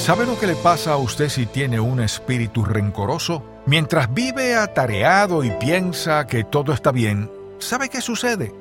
¿Sabe 0.00 0.24
lo 0.24 0.38
que 0.40 0.46
le 0.46 0.56
pasa 0.56 0.94
a 0.94 0.96
usted 0.96 1.28
si 1.28 1.44
tiene 1.44 1.78
un 1.78 2.00
espíritu 2.00 2.64
rencoroso? 2.64 3.44
Mientras 3.66 4.12
vive 4.14 4.56
atareado 4.56 5.44
y 5.44 5.50
piensa 5.50 6.26
que 6.26 6.42
todo 6.42 6.72
está 6.72 6.90
bien, 6.90 7.30
¿sabe 7.58 7.90
qué 7.90 8.00
sucede? 8.00 8.54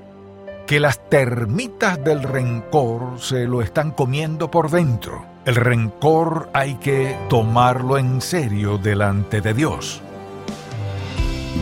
Que 0.68 0.82
las 0.82 1.10
termitas 1.10 2.04
del 2.04 2.24
rencor 2.24 3.22
se 3.22 3.46
lo 3.46 3.62
están 3.62 3.92
comiendo 3.92 4.52
por 4.52 4.70
dentro. 4.70 5.26
El 5.46 5.56
rencor 5.56 6.50
hay 6.54 6.76
que 6.76 7.16
tomarlo 7.30 7.98
en 7.98 8.20
serio 8.20 8.78
delante 8.78 9.40
de 9.40 9.54
Dios. 9.54 10.02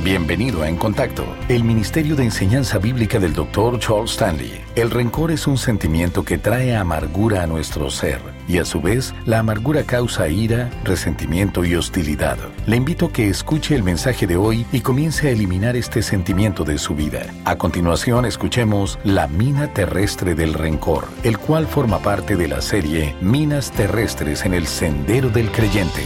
Bienvenido 0.04 0.64
a 0.64 0.70
En 0.70 0.78
Contacto, 0.78 1.24
el 1.50 1.64
Ministerio 1.64 2.16
de 2.16 2.24
Enseñanza 2.24 2.80
Bíblica 2.80 3.20
del 3.20 3.36
Dr. 3.36 3.78
Charles 3.78 4.12
Stanley. 4.12 4.60
El 4.76 4.90
rencor 4.90 5.30
es 5.30 5.46
un 5.46 5.60
sentimiento 5.60 6.26
que 6.26 6.40
trae 6.40 6.76
amargura 6.76 7.44
a 7.44 7.48
nuestro 7.48 7.92
ser 7.92 8.37
y 8.48 8.60
a 8.60 8.66
su 8.66 8.82
vez 8.82 9.14
la 9.26 9.40
amargura 9.40 9.84
causa 9.84 10.28
ira, 10.28 10.70
resentimiento 10.84 11.66
y 11.66 11.76
hostilidad. 11.76 12.38
Le 12.66 12.78
invito 12.78 13.08
a 13.08 13.12
que 13.12 13.30
escuche 13.30 13.76
el 13.76 13.84
mensaje 13.84 14.28
de 14.28 14.38
hoy 14.38 14.66
y 14.72 14.82
comience 14.82 15.28
a 15.28 15.32
eliminar 15.32 15.76
este 15.76 16.02
sentimiento 16.02 16.64
de 16.64 16.78
su 16.78 16.96
vida. 16.96 17.26
A 17.46 17.58
continuación 17.58 18.26
escuchemos 18.26 19.00
La 19.04 19.28
mina 19.28 19.74
terrestre 19.74 20.36
del 20.36 20.54
rencor, 20.54 21.08
el 21.24 21.38
cual 21.38 21.68
forma 21.68 22.00
parte 22.00 22.36
de 22.36 22.48
la 22.48 22.62
serie 22.62 23.16
Minas 23.22 23.72
terrestres 23.72 24.46
en 24.46 24.54
el 24.54 24.68
sendero 24.68 25.30
del 25.30 25.52
creyente. 25.52 26.04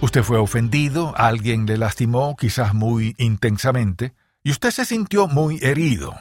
Usted 0.00 0.22
fue 0.22 0.38
ofendido, 0.38 1.12
alguien 1.16 1.66
le 1.66 1.76
lastimó, 1.76 2.36
quizás 2.36 2.72
muy 2.72 3.16
intensamente, 3.18 4.14
y 4.44 4.52
usted 4.52 4.70
se 4.70 4.84
sintió 4.84 5.26
muy 5.26 5.58
herido. 5.60 6.14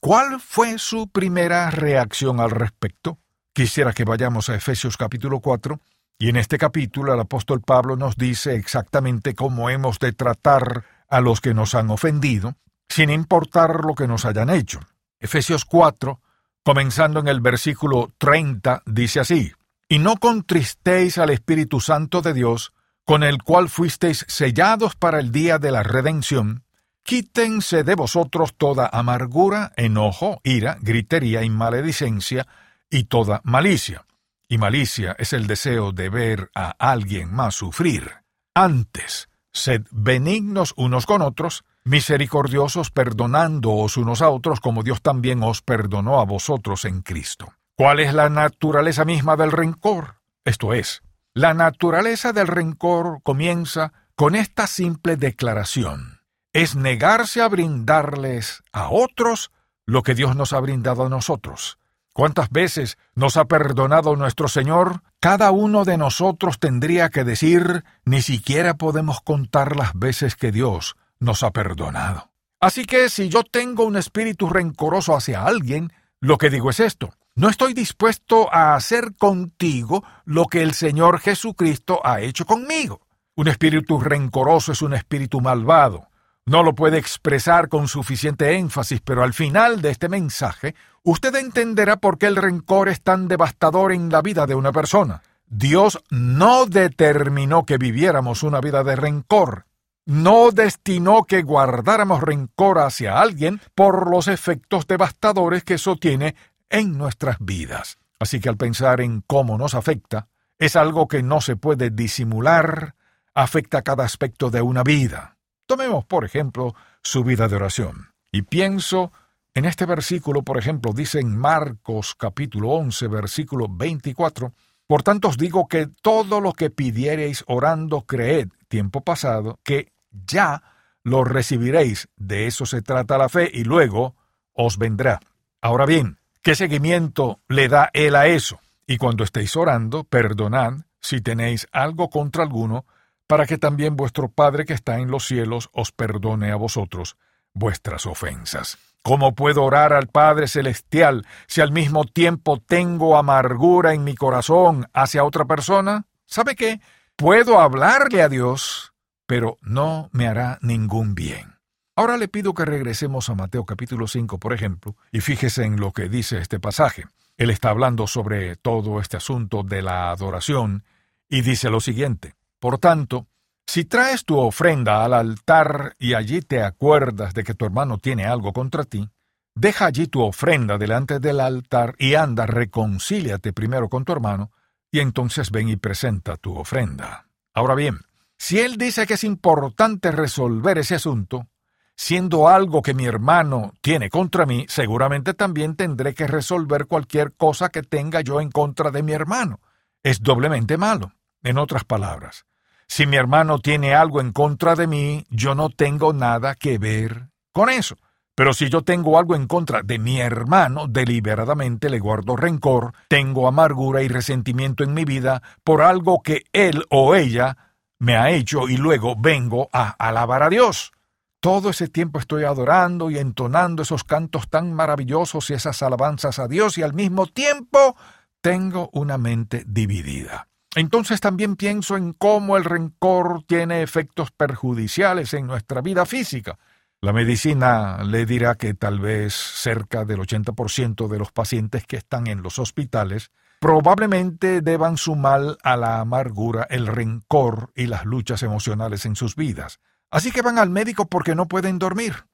¿Cuál 0.00 0.40
fue 0.40 0.78
su 0.78 1.08
primera 1.08 1.70
reacción 1.70 2.40
al 2.40 2.50
respecto? 2.50 3.18
Quisiera 3.54 3.92
que 3.92 4.04
vayamos 4.04 4.48
a 4.48 4.54
Efesios 4.54 4.96
capítulo 4.96 5.40
4, 5.40 5.78
y 6.18 6.30
en 6.30 6.36
este 6.36 6.56
capítulo 6.56 7.12
el 7.12 7.20
apóstol 7.20 7.60
Pablo 7.60 7.96
nos 7.96 8.16
dice 8.16 8.54
exactamente 8.54 9.34
cómo 9.34 9.68
hemos 9.68 9.98
de 9.98 10.12
tratar 10.12 10.86
a 11.06 11.20
los 11.20 11.42
que 11.42 11.52
nos 11.52 11.74
han 11.74 11.90
ofendido, 11.90 12.54
sin 12.88 13.10
importar 13.10 13.84
lo 13.84 13.94
que 13.94 14.08
nos 14.08 14.24
hayan 14.24 14.48
hecho. 14.48 14.80
Efesios 15.20 15.66
4, 15.66 16.18
comenzando 16.64 17.20
en 17.20 17.28
el 17.28 17.42
versículo 17.42 18.10
30, 18.16 18.84
dice 18.86 19.20
así, 19.20 19.52
Y 19.86 19.98
no 19.98 20.16
contristéis 20.16 21.18
al 21.18 21.28
Espíritu 21.28 21.80
Santo 21.80 22.22
de 22.22 22.32
Dios, 22.32 22.72
con 23.04 23.22
el 23.22 23.42
cual 23.42 23.68
fuisteis 23.68 24.24
sellados 24.28 24.94
para 24.96 25.20
el 25.20 25.30
día 25.30 25.58
de 25.58 25.72
la 25.72 25.82
redención, 25.82 26.64
quítense 27.02 27.84
de 27.84 27.96
vosotros 27.96 28.54
toda 28.56 28.88
amargura, 28.90 29.72
enojo, 29.76 30.40
ira, 30.42 30.78
gritería 30.80 31.42
y 31.42 31.50
maledicencia, 31.50 32.46
y 32.92 33.04
toda 33.04 33.40
malicia. 33.42 34.06
Y 34.48 34.58
malicia 34.58 35.16
es 35.18 35.32
el 35.32 35.46
deseo 35.46 35.92
de 35.92 36.10
ver 36.10 36.50
a 36.54 36.74
alguien 36.78 37.32
más 37.32 37.56
sufrir. 37.56 38.12
Antes, 38.54 39.30
sed 39.50 39.82
benignos 39.90 40.74
unos 40.76 41.06
con 41.06 41.22
otros, 41.22 41.64
misericordiosos 41.84 42.90
perdonándoos 42.90 43.96
unos 43.96 44.20
a 44.20 44.28
otros 44.28 44.60
como 44.60 44.82
Dios 44.82 45.00
también 45.00 45.42
os 45.42 45.62
perdonó 45.62 46.20
a 46.20 46.26
vosotros 46.26 46.84
en 46.84 47.00
Cristo. 47.00 47.54
¿Cuál 47.76 48.00
es 48.00 48.12
la 48.12 48.28
naturaleza 48.28 49.06
misma 49.06 49.36
del 49.36 49.50
rencor? 49.50 50.16
Esto 50.44 50.74
es, 50.74 51.02
la 51.32 51.54
naturaleza 51.54 52.34
del 52.34 52.46
rencor 52.46 53.22
comienza 53.22 53.94
con 54.14 54.34
esta 54.34 54.66
simple 54.66 55.16
declaración. 55.16 56.20
Es 56.52 56.76
negarse 56.76 57.40
a 57.40 57.48
brindarles 57.48 58.62
a 58.70 58.90
otros 58.90 59.50
lo 59.86 60.02
que 60.02 60.14
Dios 60.14 60.36
nos 60.36 60.52
ha 60.52 60.60
brindado 60.60 61.06
a 61.06 61.08
nosotros. 61.08 61.78
¿Cuántas 62.12 62.50
veces 62.50 62.98
nos 63.14 63.38
ha 63.38 63.46
perdonado 63.46 64.16
nuestro 64.16 64.46
Señor? 64.46 65.02
Cada 65.18 65.50
uno 65.50 65.84
de 65.84 65.96
nosotros 65.96 66.58
tendría 66.58 67.08
que 67.08 67.24
decir, 67.24 67.84
ni 68.04 68.20
siquiera 68.20 68.74
podemos 68.74 69.22
contar 69.22 69.76
las 69.76 69.94
veces 69.94 70.36
que 70.36 70.52
Dios 70.52 70.96
nos 71.20 71.42
ha 71.42 71.52
perdonado. 71.52 72.30
Así 72.60 72.84
que 72.84 73.08
si 73.08 73.30
yo 73.30 73.44
tengo 73.44 73.84
un 73.84 73.96
espíritu 73.96 74.50
rencoroso 74.50 75.16
hacia 75.16 75.44
alguien, 75.44 75.90
lo 76.20 76.36
que 76.36 76.50
digo 76.50 76.68
es 76.68 76.80
esto. 76.80 77.14
No 77.34 77.48
estoy 77.48 77.72
dispuesto 77.72 78.52
a 78.52 78.74
hacer 78.74 79.14
contigo 79.16 80.04
lo 80.26 80.44
que 80.44 80.62
el 80.62 80.74
Señor 80.74 81.18
Jesucristo 81.18 82.00
ha 82.04 82.20
hecho 82.20 82.44
conmigo. 82.44 83.00
Un 83.34 83.48
espíritu 83.48 83.98
rencoroso 83.98 84.72
es 84.72 84.82
un 84.82 84.92
espíritu 84.92 85.40
malvado. 85.40 86.08
No 86.44 86.64
lo 86.64 86.74
puede 86.74 86.98
expresar 86.98 87.68
con 87.68 87.86
suficiente 87.86 88.56
énfasis, 88.56 89.00
pero 89.00 89.22
al 89.22 89.32
final 89.32 89.80
de 89.80 89.90
este 89.90 90.08
mensaje, 90.08 90.74
usted 91.04 91.34
entenderá 91.36 91.98
por 91.98 92.18
qué 92.18 92.26
el 92.26 92.36
rencor 92.36 92.88
es 92.88 93.00
tan 93.00 93.28
devastador 93.28 93.92
en 93.92 94.10
la 94.10 94.22
vida 94.22 94.46
de 94.46 94.56
una 94.56 94.72
persona. 94.72 95.22
Dios 95.46 96.02
no 96.10 96.66
determinó 96.66 97.64
que 97.64 97.78
viviéramos 97.78 98.42
una 98.42 98.60
vida 98.60 98.82
de 98.82 98.96
rencor. 98.96 99.66
No 100.04 100.50
destinó 100.50 101.24
que 101.24 101.42
guardáramos 101.42 102.22
rencor 102.22 102.80
hacia 102.80 103.20
alguien 103.20 103.60
por 103.76 104.10
los 104.10 104.26
efectos 104.26 104.88
devastadores 104.88 105.62
que 105.62 105.74
eso 105.74 105.94
tiene 105.94 106.34
en 106.70 106.98
nuestras 106.98 107.36
vidas. 107.38 107.98
Así 108.18 108.40
que 108.40 108.48
al 108.48 108.56
pensar 108.56 109.00
en 109.00 109.20
cómo 109.20 109.58
nos 109.58 109.74
afecta, 109.74 110.26
es 110.58 110.74
algo 110.74 111.06
que 111.06 111.22
no 111.22 111.40
se 111.40 111.54
puede 111.54 111.90
disimular, 111.90 112.96
afecta 113.32 113.82
cada 113.82 114.04
aspecto 114.04 114.50
de 114.50 114.62
una 114.62 114.82
vida. 114.82 115.36
Tomemos, 115.66 116.04
por 116.04 116.24
ejemplo, 116.24 116.74
su 117.02 117.24
vida 117.24 117.48
de 117.48 117.56
oración. 117.56 118.12
Y 118.30 118.42
pienso 118.42 119.12
en 119.54 119.64
este 119.64 119.86
versículo, 119.86 120.42
por 120.42 120.58
ejemplo, 120.58 120.92
dice 120.92 121.20
en 121.20 121.36
Marcos 121.36 122.14
capítulo 122.14 122.70
11, 122.70 123.06
versículo 123.08 123.66
24, 123.68 124.52
Por 124.86 125.02
tanto 125.02 125.28
os 125.28 125.38
digo 125.38 125.68
que 125.68 125.88
todo 126.02 126.40
lo 126.40 126.52
que 126.52 126.70
pidiereis 126.70 127.44
orando, 127.46 128.02
creed, 128.02 128.48
tiempo 128.68 129.02
pasado, 129.02 129.58
que 129.62 129.92
ya 130.10 130.62
lo 131.02 131.24
recibiréis. 131.24 132.08
De 132.16 132.46
eso 132.46 132.66
se 132.66 132.82
trata 132.82 133.18
la 133.18 133.28
fe 133.28 133.50
y 133.52 133.64
luego 133.64 134.16
os 134.52 134.78
vendrá. 134.78 135.20
Ahora 135.60 135.86
bien, 135.86 136.18
¿Qué 136.42 136.56
seguimiento 136.56 137.40
le 137.46 137.68
da 137.68 137.90
él 137.92 138.16
a 138.16 138.26
eso? 138.26 138.58
Y 138.84 138.96
cuando 138.96 139.22
estéis 139.22 139.54
orando, 139.54 140.02
perdonad 140.02 140.80
si 141.00 141.20
tenéis 141.20 141.68
algo 141.70 142.10
contra 142.10 142.42
alguno, 142.42 142.84
para 143.32 143.46
que 143.46 143.56
también 143.56 143.96
vuestro 143.96 144.28
Padre 144.28 144.66
que 144.66 144.74
está 144.74 144.98
en 144.98 145.10
los 145.10 145.24
cielos 145.24 145.70
os 145.72 145.90
perdone 145.90 146.52
a 146.52 146.56
vosotros 146.56 147.16
vuestras 147.54 148.04
ofensas. 148.04 148.76
¿Cómo 149.00 149.34
puedo 149.34 149.64
orar 149.64 149.94
al 149.94 150.08
Padre 150.08 150.46
Celestial 150.48 151.26
si 151.46 151.62
al 151.62 151.72
mismo 151.72 152.04
tiempo 152.04 152.58
tengo 152.60 153.16
amargura 153.16 153.94
en 153.94 154.04
mi 154.04 154.14
corazón 154.14 154.86
hacia 154.92 155.24
otra 155.24 155.46
persona? 155.46 156.04
¿Sabe 156.26 156.54
qué? 156.54 156.82
Puedo 157.16 157.58
hablarle 157.58 158.20
a 158.20 158.28
Dios, 158.28 158.92
pero 159.24 159.56
no 159.62 160.10
me 160.12 160.26
hará 160.26 160.58
ningún 160.60 161.14
bien. 161.14 161.54
Ahora 161.96 162.18
le 162.18 162.28
pido 162.28 162.52
que 162.52 162.66
regresemos 162.66 163.30
a 163.30 163.34
Mateo 163.34 163.64
capítulo 163.64 164.08
5, 164.08 164.36
por 164.36 164.52
ejemplo, 164.52 164.94
y 165.10 165.20
fíjese 165.20 165.64
en 165.64 165.80
lo 165.80 165.92
que 165.92 166.10
dice 166.10 166.36
este 166.36 166.60
pasaje. 166.60 167.06
Él 167.38 167.48
está 167.48 167.70
hablando 167.70 168.06
sobre 168.06 168.56
todo 168.56 169.00
este 169.00 169.16
asunto 169.16 169.62
de 169.62 169.80
la 169.80 170.10
adoración 170.10 170.84
y 171.30 171.40
dice 171.40 171.70
lo 171.70 171.80
siguiente. 171.80 172.34
Por 172.62 172.78
tanto, 172.78 173.26
si 173.66 173.86
traes 173.86 174.24
tu 174.24 174.38
ofrenda 174.38 175.04
al 175.04 175.14
altar 175.14 175.96
y 175.98 176.14
allí 176.14 176.42
te 176.42 176.62
acuerdas 176.62 177.34
de 177.34 177.42
que 177.42 177.54
tu 177.54 177.64
hermano 177.64 177.98
tiene 177.98 178.24
algo 178.24 178.52
contra 178.52 178.84
ti, 178.84 179.10
deja 179.52 179.86
allí 179.86 180.06
tu 180.06 180.22
ofrenda 180.22 180.78
delante 180.78 181.18
del 181.18 181.40
altar 181.40 181.96
y 181.98 182.14
anda, 182.14 182.46
reconcíliate 182.46 183.52
primero 183.52 183.88
con 183.88 184.04
tu 184.04 184.12
hermano, 184.12 184.52
y 184.92 185.00
entonces 185.00 185.50
ven 185.50 185.70
y 185.70 185.74
presenta 185.74 186.36
tu 186.36 186.56
ofrenda. 186.56 187.26
Ahora 187.52 187.74
bien, 187.74 187.98
si 188.38 188.60
él 188.60 188.76
dice 188.76 189.08
que 189.08 189.14
es 189.14 189.24
importante 189.24 190.12
resolver 190.12 190.78
ese 190.78 190.94
asunto, 190.94 191.48
siendo 191.96 192.48
algo 192.48 192.80
que 192.80 192.94
mi 192.94 193.06
hermano 193.06 193.72
tiene 193.80 194.08
contra 194.08 194.46
mí, 194.46 194.66
seguramente 194.68 195.34
también 195.34 195.74
tendré 195.74 196.14
que 196.14 196.28
resolver 196.28 196.86
cualquier 196.86 197.32
cosa 197.32 197.70
que 197.70 197.82
tenga 197.82 198.20
yo 198.20 198.40
en 198.40 198.52
contra 198.52 198.92
de 198.92 199.02
mi 199.02 199.14
hermano. 199.14 199.58
Es 200.04 200.22
doblemente 200.22 200.76
malo. 200.76 201.12
En 201.44 201.58
otras 201.58 201.84
palabras, 201.84 202.46
si 202.94 203.06
mi 203.06 203.16
hermano 203.16 203.58
tiene 203.58 203.94
algo 203.94 204.20
en 204.20 204.32
contra 204.32 204.74
de 204.74 204.86
mí, 204.86 205.24
yo 205.30 205.54
no 205.54 205.70
tengo 205.70 206.12
nada 206.12 206.54
que 206.56 206.76
ver 206.76 207.30
con 207.50 207.70
eso. 207.70 207.96
Pero 208.34 208.52
si 208.52 208.68
yo 208.68 208.82
tengo 208.82 209.18
algo 209.18 209.34
en 209.34 209.46
contra 209.46 209.80
de 209.82 209.98
mi 209.98 210.20
hermano, 210.20 210.88
deliberadamente 210.88 211.88
le 211.88 212.00
guardo 212.00 212.36
rencor, 212.36 212.92
tengo 213.08 213.48
amargura 213.48 214.02
y 214.02 214.08
resentimiento 214.08 214.84
en 214.84 214.92
mi 214.92 215.06
vida 215.06 215.42
por 215.64 215.80
algo 215.80 216.20
que 216.22 216.44
él 216.52 216.84
o 216.90 217.14
ella 217.14 217.56
me 217.98 218.18
ha 218.18 218.30
hecho 218.30 218.68
y 218.68 218.76
luego 218.76 219.14
vengo 219.16 219.70
a 219.72 219.88
alabar 219.88 220.42
a 220.42 220.50
Dios. 220.50 220.92
Todo 221.40 221.70
ese 221.70 221.88
tiempo 221.88 222.18
estoy 222.18 222.44
adorando 222.44 223.10
y 223.10 223.16
entonando 223.16 223.84
esos 223.84 224.04
cantos 224.04 224.50
tan 224.50 224.74
maravillosos 224.74 225.48
y 225.48 225.54
esas 225.54 225.82
alabanzas 225.82 226.38
a 226.38 226.46
Dios 226.46 226.76
y 226.76 226.82
al 226.82 226.92
mismo 226.92 227.26
tiempo 227.26 227.96
tengo 228.42 228.90
una 228.92 229.16
mente 229.16 229.64
dividida. 229.66 230.51
Entonces 230.74 231.20
también 231.20 231.56
pienso 231.56 231.96
en 231.96 232.14
cómo 232.14 232.56
el 232.56 232.64
rencor 232.64 233.42
tiene 233.46 233.82
efectos 233.82 234.30
perjudiciales 234.30 235.34
en 235.34 235.46
nuestra 235.46 235.82
vida 235.82 236.06
física. 236.06 236.58
La 237.02 237.12
medicina 237.12 238.02
le 238.04 238.24
dirá 238.24 238.54
que 238.54 238.72
tal 238.74 239.00
vez 239.00 239.34
cerca 239.34 240.04
del 240.04 240.20
80% 240.20 241.08
de 241.08 241.18
los 241.18 241.30
pacientes 241.30 241.84
que 241.86 241.96
están 241.96 242.26
en 242.26 242.42
los 242.42 242.58
hospitales 242.58 243.30
probablemente 243.60 244.60
deban 244.60 244.96
sumar 244.96 245.58
a 245.62 245.76
la 245.76 246.00
amargura 246.00 246.66
el 246.70 246.86
rencor 246.86 247.70
y 247.76 247.86
las 247.86 248.04
luchas 248.04 248.42
emocionales 248.42 249.04
en 249.04 249.14
sus 249.14 249.36
vidas. 249.36 249.78
Así 250.10 250.32
que 250.32 250.42
van 250.42 250.58
al 250.58 250.70
médico 250.70 251.06
porque 251.06 251.34
no 251.34 251.48
pueden 251.48 251.78
dormir. 251.78 252.26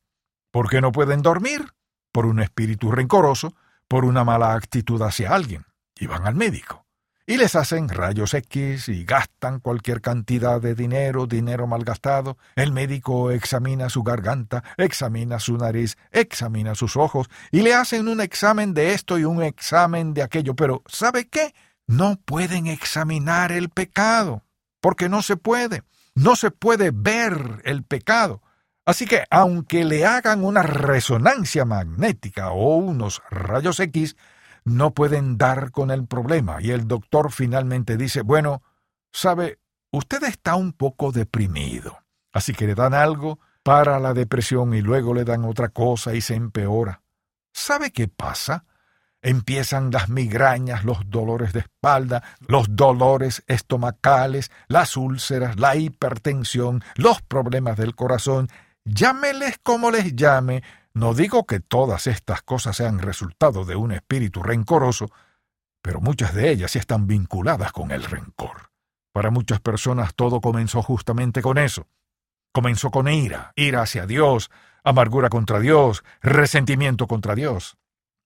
¿Por 0.50 0.70
qué 0.70 0.80
no 0.80 0.92
pueden 0.92 1.22
dormir? 1.22 1.74
Por 2.12 2.24
un 2.24 2.40
espíritu 2.40 2.90
rencoroso, 2.90 3.54
por 3.88 4.04
una 4.04 4.24
mala 4.24 4.54
actitud 4.54 5.00
hacia 5.02 5.34
alguien. 5.34 5.66
Y 5.96 6.06
van 6.06 6.26
al 6.26 6.34
médico 6.34 6.87
y 7.28 7.36
les 7.36 7.54
hacen 7.56 7.90
rayos 7.90 8.32
X 8.32 8.88
y 8.88 9.04
gastan 9.04 9.60
cualquier 9.60 10.00
cantidad 10.00 10.62
de 10.62 10.74
dinero, 10.74 11.26
dinero 11.26 11.66
malgastado. 11.66 12.38
El 12.56 12.72
médico 12.72 13.30
examina 13.30 13.90
su 13.90 14.02
garganta, 14.02 14.64
examina 14.78 15.38
su 15.38 15.58
nariz, 15.58 15.98
examina 16.10 16.74
sus 16.74 16.96
ojos 16.96 17.28
y 17.50 17.60
le 17.60 17.74
hacen 17.74 18.08
un 18.08 18.22
examen 18.22 18.72
de 18.72 18.94
esto 18.94 19.18
y 19.18 19.24
un 19.24 19.42
examen 19.42 20.14
de 20.14 20.22
aquello. 20.22 20.56
Pero 20.56 20.82
¿sabe 20.86 21.28
qué? 21.28 21.54
No 21.86 22.16
pueden 22.16 22.66
examinar 22.66 23.52
el 23.52 23.68
pecado, 23.68 24.42
porque 24.80 25.10
no 25.10 25.20
se 25.20 25.36
puede. 25.36 25.82
No 26.14 26.34
se 26.34 26.50
puede 26.50 26.92
ver 26.94 27.60
el 27.64 27.82
pecado. 27.82 28.40
Así 28.86 29.04
que 29.04 29.24
aunque 29.28 29.84
le 29.84 30.06
hagan 30.06 30.42
una 30.42 30.62
resonancia 30.62 31.66
magnética 31.66 32.52
o 32.52 32.76
unos 32.76 33.20
rayos 33.30 33.80
X, 33.80 34.16
no 34.68 34.92
pueden 34.92 35.38
dar 35.38 35.70
con 35.70 35.90
el 35.90 36.06
problema 36.06 36.60
y 36.60 36.70
el 36.70 36.86
doctor 36.86 37.32
finalmente 37.32 37.96
dice, 37.96 38.22
bueno, 38.22 38.62
sabe, 39.12 39.58
usted 39.90 40.22
está 40.24 40.54
un 40.54 40.72
poco 40.72 41.12
deprimido, 41.12 41.98
así 42.32 42.54
que 42.54 42.66
le 42.66 42.74
dan 42.74 42.94
algo 42.94 43.38
para 43.62 43.98
la 43.98 44.14
depresión 44.14 44.72
y 44.74 44.80
luego 44.80 45.14
le 45.14 45.24
dan 45.24 45.44
otra 45.44 45.68
cosa 45.68 46.14
y 46.14 46.20
se 46.20 46.34
empeora. 46.34 47.02
¿Sabe 47.52 47.90
qué 47.90 48.08
pasa? 48.08 48.64
Empiezan 49.20 49.90
las 49.90 50.08
migrañas, 50.08 50.84
los 50.84 51.10
dolores 51.10 51.52
de 51.52 51.60
espalda, 51.60 52.22
los 52.46 52.66
dolores 52.70 53.42
estomacales, 53.48 54.52
las 54.68 54.96
úlceras, 54.96 55.58
la 55.58 55.74
hipertensión, 55.74 56.84
los 56.94 57.20
problemas 57.20 57.76
del 57.76 57.96
corazón. 57.96 58.48
Llámeles 58.84 59.58
como 59.62 59.90
les 59.90 60.14
llame, 60.14 60.62
no 60.94 61.14
digo 61.14 61.46
que 61.46 61.60
todas 61.60 62.06
estas 62.06 62.42
cosas 62.42 62.76
sean 62.76 62.98
resultado 62.98 63.64
de 63.64 63.76
un 63.76 63.92
espíritu 63.92 64.42
rencoroso, 64.42 65.10
pero 65.82 66.00
muchas 66.00 66.34
de 66.34 66.50
ellas 66.50 66.76
están 66.76 67.06
vinculadas 67.06 67.72
con 67.72 67.90
el 67.90 68.04
rencor. 68.04 68.70
Para 69.12 69.30
muchas 69.30 69.60
personas 69.60 70.14
todo 70.14 70.40
comenzó 70.40 70.82
justamente 70.82 71.42
con 71.42 71.58
eso. 71.58 71.86
Comenzó 72.52 72.90
con 72.90 73.08
ira, 73.08 73.52
ira 73.56 73.82
hacia 73.82 74.06
Dios, 74.06 74.50
amargura 74.82 75.28
contra 75.28 75.60
Dios, 75.60 76.02
resentimiento 76.20 77.06
contra 77.06 77.34
Dios. 77.34 77.76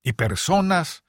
Y 0.03 0.15
personas 0.15 1.05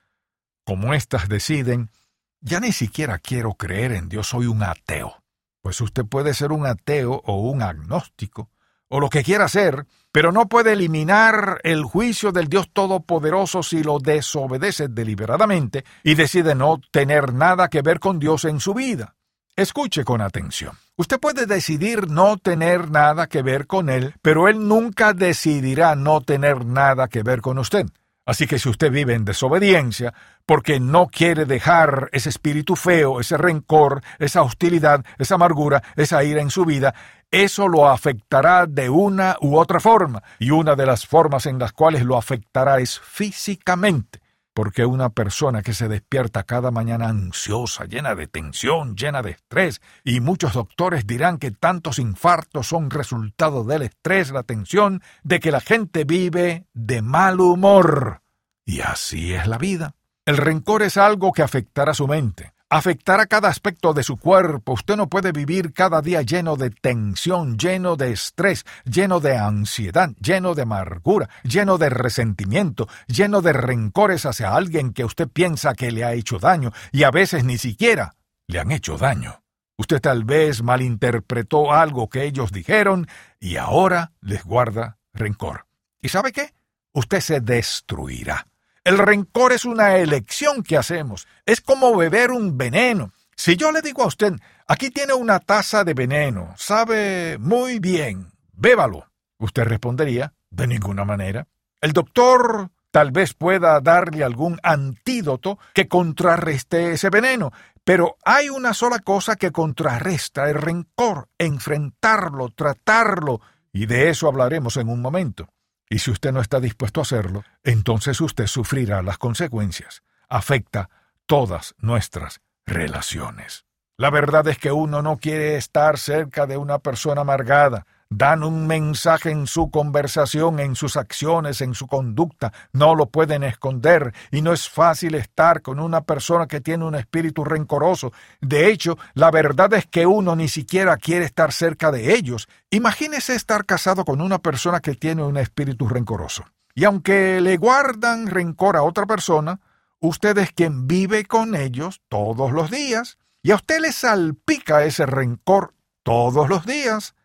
como 0.66 0.94
estas 0.94 1.28
deciden, 1.28 1.92
ya 2.40 2.60
ni 2.60 2.72
siquiera 2.72 3.20
quiero 3.20 3.54
creer 3.54 3.92
en 3.92 4.10
Dios, 4.10 4.28
soy 4.28 4.48
un 4.48 4.64
ateo. 4.64 5.24
Pues 5.62 5.80
usted 5.82 6.06
puede 6.06 6.34
ser 6.34 6.52
un 6.52 6.66
ateo 6.66 7.22
o 7.26 7.42
un 7.42 7.62
agnóstico, 7.62 8.50
o 8.96 9.00
lo 9.00 9.10
que 9.10 9.24
quiera 9.24 9.48
ser, 9.48 9.88
pero 10.12 10.32
no 10.32 10.48
puede 10.48 10.74
eliminar 10.74 11.60
el 11.64 11.84
juicio 11.84 12.32
del 12.32 12.48
Dios 12.48 12.70
Todopoderoso 12.72 13.64
si 13.64 13.82
lo 13.82 13.98
desobedece 13.98 14.88
deliberadamente 14.88 15.84
y 16.04 16.14
decide 16.14 16.54
no 16.54 16.80
tener 16.92 17.34
nada 17.34 17.70
que 17.70 17.82
ver 17.82 18.00
con 18.00 18.20
Dios 18.20 18.46
en 18.46 18.60
su 18.60 18.76
vida. 18.76 19.16
Escuche 19.56 20.04
con 20.04 20.22
atención. 20.22 20.78
Usted 20.96 21.20
puede 21.20 21.48
decidir 21.48 22.08
no 22.08 22.38
tener 22.38 22.92
nada 22.92 23.26
que 23.26 23.42
ver 23.42 23.66
con 23.66 23.90
Él, 23.90 24.14
pero 24.22 24.48
Él 24.48 24.68
nunca 24.68 25.14
decidirá 25.14 25.96
no 25.96 26.22
tener 26.22 26.64
nada 26.64 27.08
que 27.08 27.24
ver 27.24 27.42
con 27.42 27.58
usted. 27.58 27.88
Así 28.26 28.48
que 28.48 28.58
si 28.58 28.70
usted 28.70 28.90
vive 28.90 29.16
en 29.16 29.26
desobediencia, 29.26 30.14
porque 30.46 30.80
no 30.80 31.08
quiere 31.08 31.46
dejar 31.46 32.10
ese 32.14 32.30
espíritu 32.30 32.76
feo, 32.76 33.20
ese 33.20 33.38
rencor, 33.38 34.02
esa 34.18 34.44
hostilidad, 34.44 35.04
esa 35.18 35.36
amargura, 35.36 35.84
esa 35.96 36.24
ira 36.24 36.42
en 36.42 36.50
su 36.50 36.64
vida, 36.64 36.94
eso 37.32 37.68
lo 37.68 37.90
afectará 37.90 38.66
de 38.66 38.90
una 38.90 39.36
u 39.42 39.58
otra 39.58 39.80
forma, 39.80 40.24
y 40.40 40.52
una 40.52 40.76
de 40.76 40.86
las 40.86 41.06
formas 41.06 41.46
en 41.48 41.60
las 41.60 41.74
cuales 41.74 42.04
lo 42.04 42.18
afectará 42.18 42.80
es 42.80 43.00
físicamente, 43.00 44.22
porque 44.54 44.86
una 44.86 45.10
persona 45.10 45.62
que 45.62 45.74
se 45.74 45.88
despierta 45.88 46.44
cada 46.44 46.72
mañana 46.72 47.10
ansiosa, 47.10 47.86
llena 47.86 48.16
de 48.16 48.28
tensión, 48.28 48.96
llena 48.96 49.22
de 49.22 49.32
estrés, 49.32 49.82
y 50.04 50.20
muchos 50.20 50.54
doctores 50.54 51.08
dirán 51.08 51.38
que 51.38 51.52
tantos 51.52 52.00
infartos 52.00 52.68
son 52.68 52.90
resultado 52.90 53.64
del 53.64 53.84
estrés, 53.84 54.32
la 54.32 54.44
tensión, 54.44 55.02
de 55.24 55.40
que 55.40 55.52
la 55.52 55.60
gente 55.60 56.04
vive 56.04 56.68
de 56.74 57.02
mal 57.02 57.40
humor. 57.40 58.22
Y 58.66 58.82
así 58.82 59.34
es 59.34 59.48
la 59.48 59.58
vida. 59.58 59.96
El 60.26 60.38
rencor 60.38 60.84
es 60.84 60.98
algo 60.98 61.34
que 61.34 61.42
afectará 61.42 61.94
su 61.94 62.08
mente, 62.08 62.54
afectará 62.78 63.28
cada 63.28 63.50
aspecto 63.50 63.94
de 63.94 64.02
su 64.02 64.18
cuerpo. 64.18 64.74
Usted 64.74 64.96
no 64.96 65.08
puede 65.08 65.32
vivir 65.32 65.74
cada 65.74 66.02
día 66.02 66.24
lleno 66.24 66.56
de 66.56 66.72
tensión, 66.72 67.56
lleno 67.56 67.96
de 67.96 68.12
estrés, 68.12 68.66
lleno 68.84 69.20
de 69.20 69.38
ansiedad, 69.38 70.10
lleno 70.20 70.56
de 70.56 70.64
amargura, 70.64 71.30
lleno 71.44 71.78
de 71.78 71.90
resentimiento, 71.90 72.88
lleno 73.06 73.42
de 73.44 73.54
rencores 73.54 74.26
hacia 74.26 74.56
alguien 74.56 74.92
que 74.92 75.06
usted 75.06 75.28
piensa 75.28 75.76
que 75.76 75.92
le 75.92 76.04
ha 76.04 76.14
hecho 76.14 76.40
daño 76.40 76.72
y 76.92 77.04
a 77.04 77.12
veces 77.12 77.44
ni 77.44 77.60
siquiera 77.60 78.16
le 78.48 78.60
han 78.60 78.72
hecho 78.72 78.98
daño. 78.98 79.44
Usted 79.78 80.02
tal 80.02 80.24
vez 80.24 80.64
malinterpretó 80.64 81.74
algo 81.74 82.10
que 82.10 82.24
ellos 82.24 82.52
dijeron 82.52 83.08
y 83.40 83.58
ahora 83.58 84.14
les 84.22 84.44
guarda 84.44 84.98
rencor. 85.14 85.68
¿Y 86.02 86.10
sabe 86.10 86.32
qué? 86.32 86.54
Usted 86.92 87.20
se 87.20 87.40
destruirá. 87.40 88.48
El 88.84 88.98
rencor 88.98 89.54
es 89.54 89.64
una 89.64 89.96
elección 89.96 90.62
que 90.62 90.78
hacemos. 90.78 91.28
Es 91.46 91.62
como 91.62 91.96
beber 91.96 92.32
un 92.32 92.58
veneno. 92.58 93.12
Si 93.36 93.56
yo 93.56 93.72
le 93.72 93.82
digo 93.82 94.04
a 94.04 94.08
usted, 94.08 94.34
aquí 94.68 94.90
tiene 94.90 95.14
una 95.14 95.40
taza 95.40 95.84
de 95.84 95.94
veneno, 95.94 96.54
sabe 96.58 97.38
muy 97.40 97.80
bien, 97.80 98.32
bébalo. 98.54 99.08
Usted 99.40 99.64
respondería, 99.64 100.34
de 100.50 100.68
ninguna 100.68 101.04
manera. 101.04 101.48
El 101.82 101.94
doctor 101.94 102.70
tal 102.92 103.12
vez 103.12 103.34
pueda 103.34 103.80
darle 103.82 104.24
algún 104.24 104.60
antídoto 104.62 105.58
que 105.74 105.88
contrarreste 105.88 106.92
ese 106.92 107.10
veneno, 107.10 107.52
pero 107.84 108.18
hay 108.24 108.50
una 108.50 108.74
sola 108.74 109.00
cosa 109.00 109.36
que 109.36 109.52
contrarresta 109.52 110.50
el 110.50 110.56
rencor, 110.56 111.30
enfrentarlo, 111.38 112.50
tratarlo, 112.50 113.42
y 113.72 113.88
de 113.88 114.10
eso 114.10 114.28
hablaremos 114.28 114.78
en 114.78 114.90
un 114.90 115.02
momento. 115.02 115.48
Y 115.90 116.00
si 116.00 116.12
usted 116.12 116.32
no 116.32 116.42
está 116.42 116.60
dispuesto 116.60 117.02
a 117.02 117.04
hacerlo, 117.04 117.44
entonces 117.64 118.20
usted 118.22 118.48
sufrirá 118.48 119.02
las 119.02 119.18
consecuencias. 119.18 120.04
Afecta 120.30 120.90
todas 121.26 121.76
nuestras 121.78 122.42
relaciones. 122.66 123.66
La 123.98 124.10
verdad 124.10 124.48
es 124.48 124.58
que 124.58 124.72
uno 124.72 125.02
no 125.02 125.18
quiere 125.18 125.56
estar 125.56 126.00
cerca 126.00 126.48
de 126.48 126.58
una 126.58 126.80
persona 126.80 127.22
amargada, 127.22 127.86
dan 128.18 128.44
un 128.44 128.68
mensaje 128.68 129.32
en 129.32 129.48
su 129.48 129.72
conversación, 129.72 130.60
en 130.60 130.76
sus 130.76 130.98
acciones, 130.98 131.62
en 131.62 131.74
su 131.74 131.88
conducta, 131.88 132.54
no 132.72 132.96
lo 132.96 133.08
pueden 133.08 133.44
esconder, 133.44 134.14
y 134.32 134.42
no 134.42 134.54
es 134.54 134.70
fácil 134.70 135.16
estar 135.16 135.62
con 135.62 135.80
una 135.80 136.02
persona 136.02 136.48
que 136.48 136.62
tiene 136.62 136.86
un 136.86 136.96
espíritu 136.96 137.44
rencoroso. 137.44 138.14
De 138.42 138.70
hecho, 138.70 138.98
la 139.14 139.32
verdad 139.32 139.74
es 139.74 139.88
que 139.88 140.06
uno 140.06 140.36
ni 140.36 140.48
siquiera 140.48 140.98
quiere 140.98 141.26
estar 141.26 141.52
cerca 141.52 141.92
de 141.92 142.14
ellos. 142.14 142.48
Imagínese 142.70 143.36
estar 143.36 143.66
casado 143.66 144.06
con 144.06 144.22
una 144.22 144.40
persona 144.40 144.80
que 144.80 144.96
tiene 144.96 145.24
un 145.24 145.38
espíritu 145.38 145.88
rencoroso. 145.88 146.46
Y 146.76 146.86
aunque 146.86 147.40
le 147.42 147.58
guardan 147.58 148.28
rencor 148.28 148.78
a 148.78 148.84
otra 148.84 149.06
persona, 149.06 149.60
usted 150.00 150.38
es 150.38 150.52
quien 150.52 150.88
vive 150.88 151.26
con 151.26 151.56
ellos 151.56 152.02
todos 152.10 152.52
los 152.52 152.70
días, 152.70 153.18
y 153.42 153.52
a 153.52 153.56
usted 153.56 153.80
le 153.80 153.92
salpica 153.92 154.84
ese 154.84 155.06
rencor 155.06 155.74
todos 156.04 156.50
los 156.50 156.66
días 156.66 157.16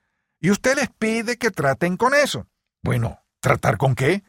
y 0.41 0.51
usted 0.51 0.77
les 0.77 0.91
pide 0.91 1.37
que 1.37 1.51
traten 1.51 1.97
con 1.97 2.15
eso. 2.15 2.47
Bueno, 2.83 3.21
¿tratar 3.41 3.77
con 3.77 3.95
qué? 3.95 4.23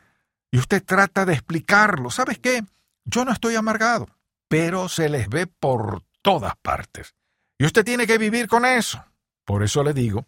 Y 0.51 0.57
usted 0.57 0.83
trata 0.83 1.25
de 1.25 1.33
explicarlo. 1.33 2.09
¿Sabes 2.09 2.39
qué? 2.39 2.63
Yo 3.05 3.25
no 3.25 3.31
estoy 3.31 3.55
amargado, 3.55 4.07
pero 4.47 4.89
se 4.89 5.09
les 5.09 5.29
ve 5.29 5.47
por 5.47 6.03
todas 6.21 6.55
partes. 6.57 7.15
Y 7.57 7.65
usted 7.65 7.83
tiene 7.83 8.07
que 8.07 8.17
vivir 8.17 8.47
con 8.47 8.65
eso. 8.65 9.03
Por 9.45 9.63
eso 9.63 9.83
le 9.83 9.93
digo, 9.93 10.27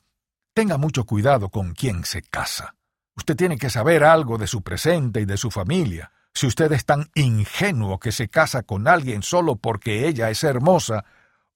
tenga 0.53 0.77
mucho 0.77 1.05
cuidado 1.05 1.49
con 1.49 1.73
quién 1.73 2.05
se 2.05 2.21
casa. 2.21 2.75
Usted 3.15 3.35
tiene 3.35 3.57
que 3.57 3.69
saber 3.69 4.03
algo 4.03 4.37
de 4.37 4.47
su 4.47 4.61
presente 4.61 5.21
y 5.21 5.25
de 5.25 5.37
su 5.37 5.51
familia. 5.51 6.11
Si 6.33 6.47
usted 6.47 6.71
es 6.71 6.85
tan 6.85 7.09
ingenuo 7.13 7.99
que 7.99 8.11
se 8.11 8.29
casa 8.29 8.63
con 8.63 8.87
alguien 8.87 9.21
solo 9.21 9.57
porque 9.57 10.07
ella 10.07 10.29
es 10.29 10.43
hermosa, 10.43 11.05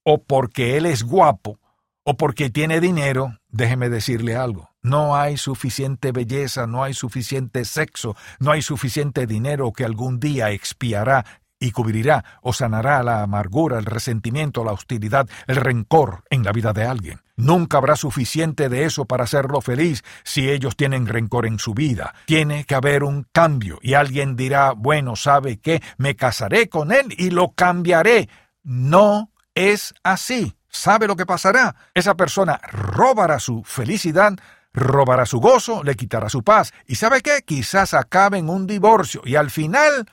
o 0.02 0.22
porque 0.22 0.76
él 0.76 0.86
es 0.86 1.02
guapo, 1.02 1.58
o 2.08 2.16
porque 2.16 2.50
tiene 2.50 2.80
dinero, 2.80 3.36
déjeme 3.48 3.88
decirle 3.88 4.36
algo. 4.36 4.70
No 4.80 5.16
hay 5.16 5.36
suficiente 5.36 6.12
belleza, 6.12 6.68
no 6.68 6.84
hay 6.84 6.94
suficiente 6.94 7.64
sexo, 7.64 8.16
no 8.38 8.52
hay 8.52 8.62
suficiente 8.62 9.26
dinero 9.26 9.72
que 9.72 9.84
algún 9.84 10.20
día 10.20 10.52
expiará 10.52 11.24
y 11.58 11.72
cubrirá 11.72 12.24
o 12.42 12.52
sanará 12.52 13.02
la 13.02 13.22
amargura, 13.22 13.80
el 13.80 13.86
resentimiento, 13.86 14.62
la 14.62 14.70
hostilidad, 14.70 15.28
el 15.48 15.56
rencor 15.56 16.22
en 16.30 16.44
la 16.44 16.52
vida 16.52 16.72
de 16.72 16.84
alguien. 16.84 17.22
Nunca 17.34 17.78
habrá 17.78 17.96
suficiente 17.96 18.68
de 18.68 18.84
eso 18.84 19.06
para 19.06 19.24
hacerlo 19.24 19.60
feliz 19.60 20.04
si 20.22 20.48
ellos 20.48 20.76
tienen 20.76 21.08
rencor 21.08 21.44
en 21.44 21.58
su 21.58 21.74
vida. 21.74 22.14
Tiene 22.26 22.64
que 22.66 22.76
haber 22.76 23.02
un 23.02 23.26
cambio 23.32 23.80
y 23.82 23.94
alguien 23.94 24.36
dirá, 24.36 24.74
bueno, 24.76 25.16
¿sabe 25.16 25.58
qué? 25.58 25.82
Me 25.98 26.14
casaré 26.14 26.68
con 26.68 26.92
él 26.92 27.06
y 27.18 27.30
lo 27.30 27.50
cambiaré. 27.50 28.28
no 28.62 29.32
es 29.56 29.92
así. 30.04 30.54
¿Sabe 30.76 31.06
lo 31.06 31.16
que 31.16 31.24
pasará? 31.24 31.74
Esa 31.94 32.14
persona 32.16 32.60
robará 32.70 33.40
su 33.40 33.64
felicidad, 33.64 34.34
robará 34.74 35.24
su 35.24 35.40
gozo, 35.40 35.82
le 35.82 35.94
quitará 35.96 36.28
su 36.28 36.44
paz. 36.44 36.74
¿Y 36.86 36.96
sabe 36.96 37.22
qué? 37.22 37.42
Quizás 37.46 37.94
acabe 37.94 38.36
en 38.36 38.50
un 38.50 38.66
divorcio. 38.66 39.22
Y 39.24 39.36
al 39.36 39.50
final, 39.50 40.06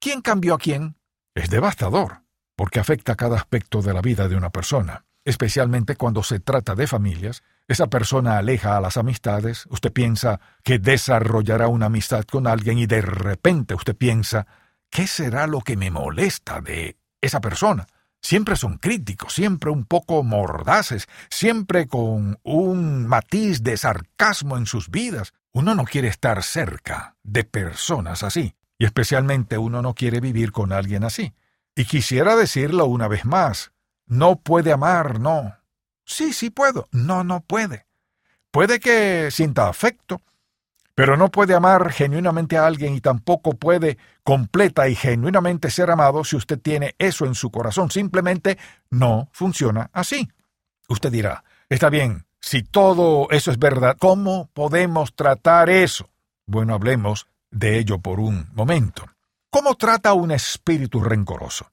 ¿quién 0.00 0.22
cambió 0.22 0.54
a 0.54 0.58
quién? 0.58 0.96
Es 1.34 1.50
devastador, 1.50 2.22
porque 2.56 2.80
afecta 2.80 3.16
cada 3.16 3.36
aspecto 3.36 3.82
de 3.82 3.92
la 3.92 4.00
vida 4.00 4.28
de 4.28 4.36
una 4.36 4.48
persona, 4.48 5.04
especialmente 5.26 5.94
cuando 5.94 6.22
se 6.22 6.40
trata 6.40 6.74
de 6.74 6.86
familias. 6.86 7.42
Esa 7.68 7.88
persona 7.88 8.38
aleja 8.38 8.78
a 8.78 8.80
las 8.80 8.96
amistades, 8.96 9.66
usted 9.68 9.92
piensa 9.92 10.40
que 10.64 10.78
desarrollará 10.78 11.68
una 11.68 11.86
amistad 11.86 12.24
con 12.24 12.46
alguien 12.46 12.78
y 12.78 12.86
de 12.86 13.02
repente 13.02 13.74
usted 13.74 13.94
piensa, 13.94 14.46
¿qué 14.88 15.06
será 15.06 15.46
lo 15.46 15.60
que 15.60 15.76
me 15.76 15.90
molesta 15.90 16.62
de 16.62 16.96
esa 17.20 17.42
persona? 17.42 17.86
Siempre 18.20 18.56
son 18.56 18.78
críticos, 18.78 19.32
siempre 19.32 19.70
un 19.70 19.84
poco 19.84 20.22
mordaces, 20.22 21.06
siempre 21.30 21.86
con 21.86 22.38
un 22.42 23.06
matiz 23.06 23.62
de 23.62 23.76
sarcasmo 23.76 24.56
en 24.56 24.66
sus 24.66 24.90
vidas. 24.90 25.32
Uno 25.52 25.74
no 25.74 25.84
quiere 25.84 26.08
estar 26.08 26.42
cerca 26.42 27.16
de 27.22 27.44
personas 27.44 28.22
así, 28.22 28.54
y 28.78 28.84
especialmente 28.84 29.58
uno 29.58 29.82
no 29.82 29.94
quiere 29.94 30.20
vivir 30.20 30.52
con 30.52 30.72
alguien 30.72 31.04
así. 31.04 31.32
Y 31.74 31.84
quisiera 31.84 32.34
decirlo 32.36 32.86
una 32.86 33.08
vez 33.08 33.24
más, 33.24 33.72
no 34.06 34.40
puede 34.40 34.72
amar, 34.72 35.20
no. 35.20 35.56
Sí, 36.04 36.32
sí 36.32 36.50
puedo. 36.50 36.88
No, 36.90 37.22
no 37.22 37.40
puede. 37.40 37.86
Puede 38.50 38.80
que 38.80 39.30
sienta 39.30 39.68
afecto, 39.68 40.22
pero 40.98 41.16
no 41.16 41.30
puede 41.30 41.54
amar 41.54 41.92
genuinamente 41.92 42.58
a 42.58 42.66
alguien 42.66 42.92
y 42.92 43.00
tampoco 43.00 43.52
puede 43.52 43.98
completa 44.24 44.88
y 44.88 44.96
genuinamente 44.96 45.70
ser 45.70 45.92
amado 45.92 46.24
si 46.24 46.34
usted 46.34 46.58
tiene 46.58 46.96
eso 46.98 47.24
en 47.24 47.36
su 47.36 47.52
corazón. 47.52 47.88
Simplemente 47.88 48.58
no 48.90 49.28
funciona 49.30 49.90
así. 49.92 50.28
Usted 50.88 51.12
dirá, 51.12 51.44
está 51.68 51.88
bien, 51.88 52.26
si 52.40 52.64
todo 52.64 53.28
eso 53.30 53.52
es 53.52 53.60
verdad, 53.60 53.96
¿cómo 53.96 54.50
podemos 54.52 55.14
tratar 55.14 55.70
eso? 55.70 56.10
Bueno, 56.46 56.74
hablemos 56.74 57.28
de 57.52 57.78
ello 57.78 58.00
por 58.00 58.18
un 58.18 58.48
momento. 58.52 59.04
¿Cómo 59.50 59.76
trata 59.76 60.14
un 60.14 60.32
espíritu 60.32 61.00
rencoroso? 61.00 61.70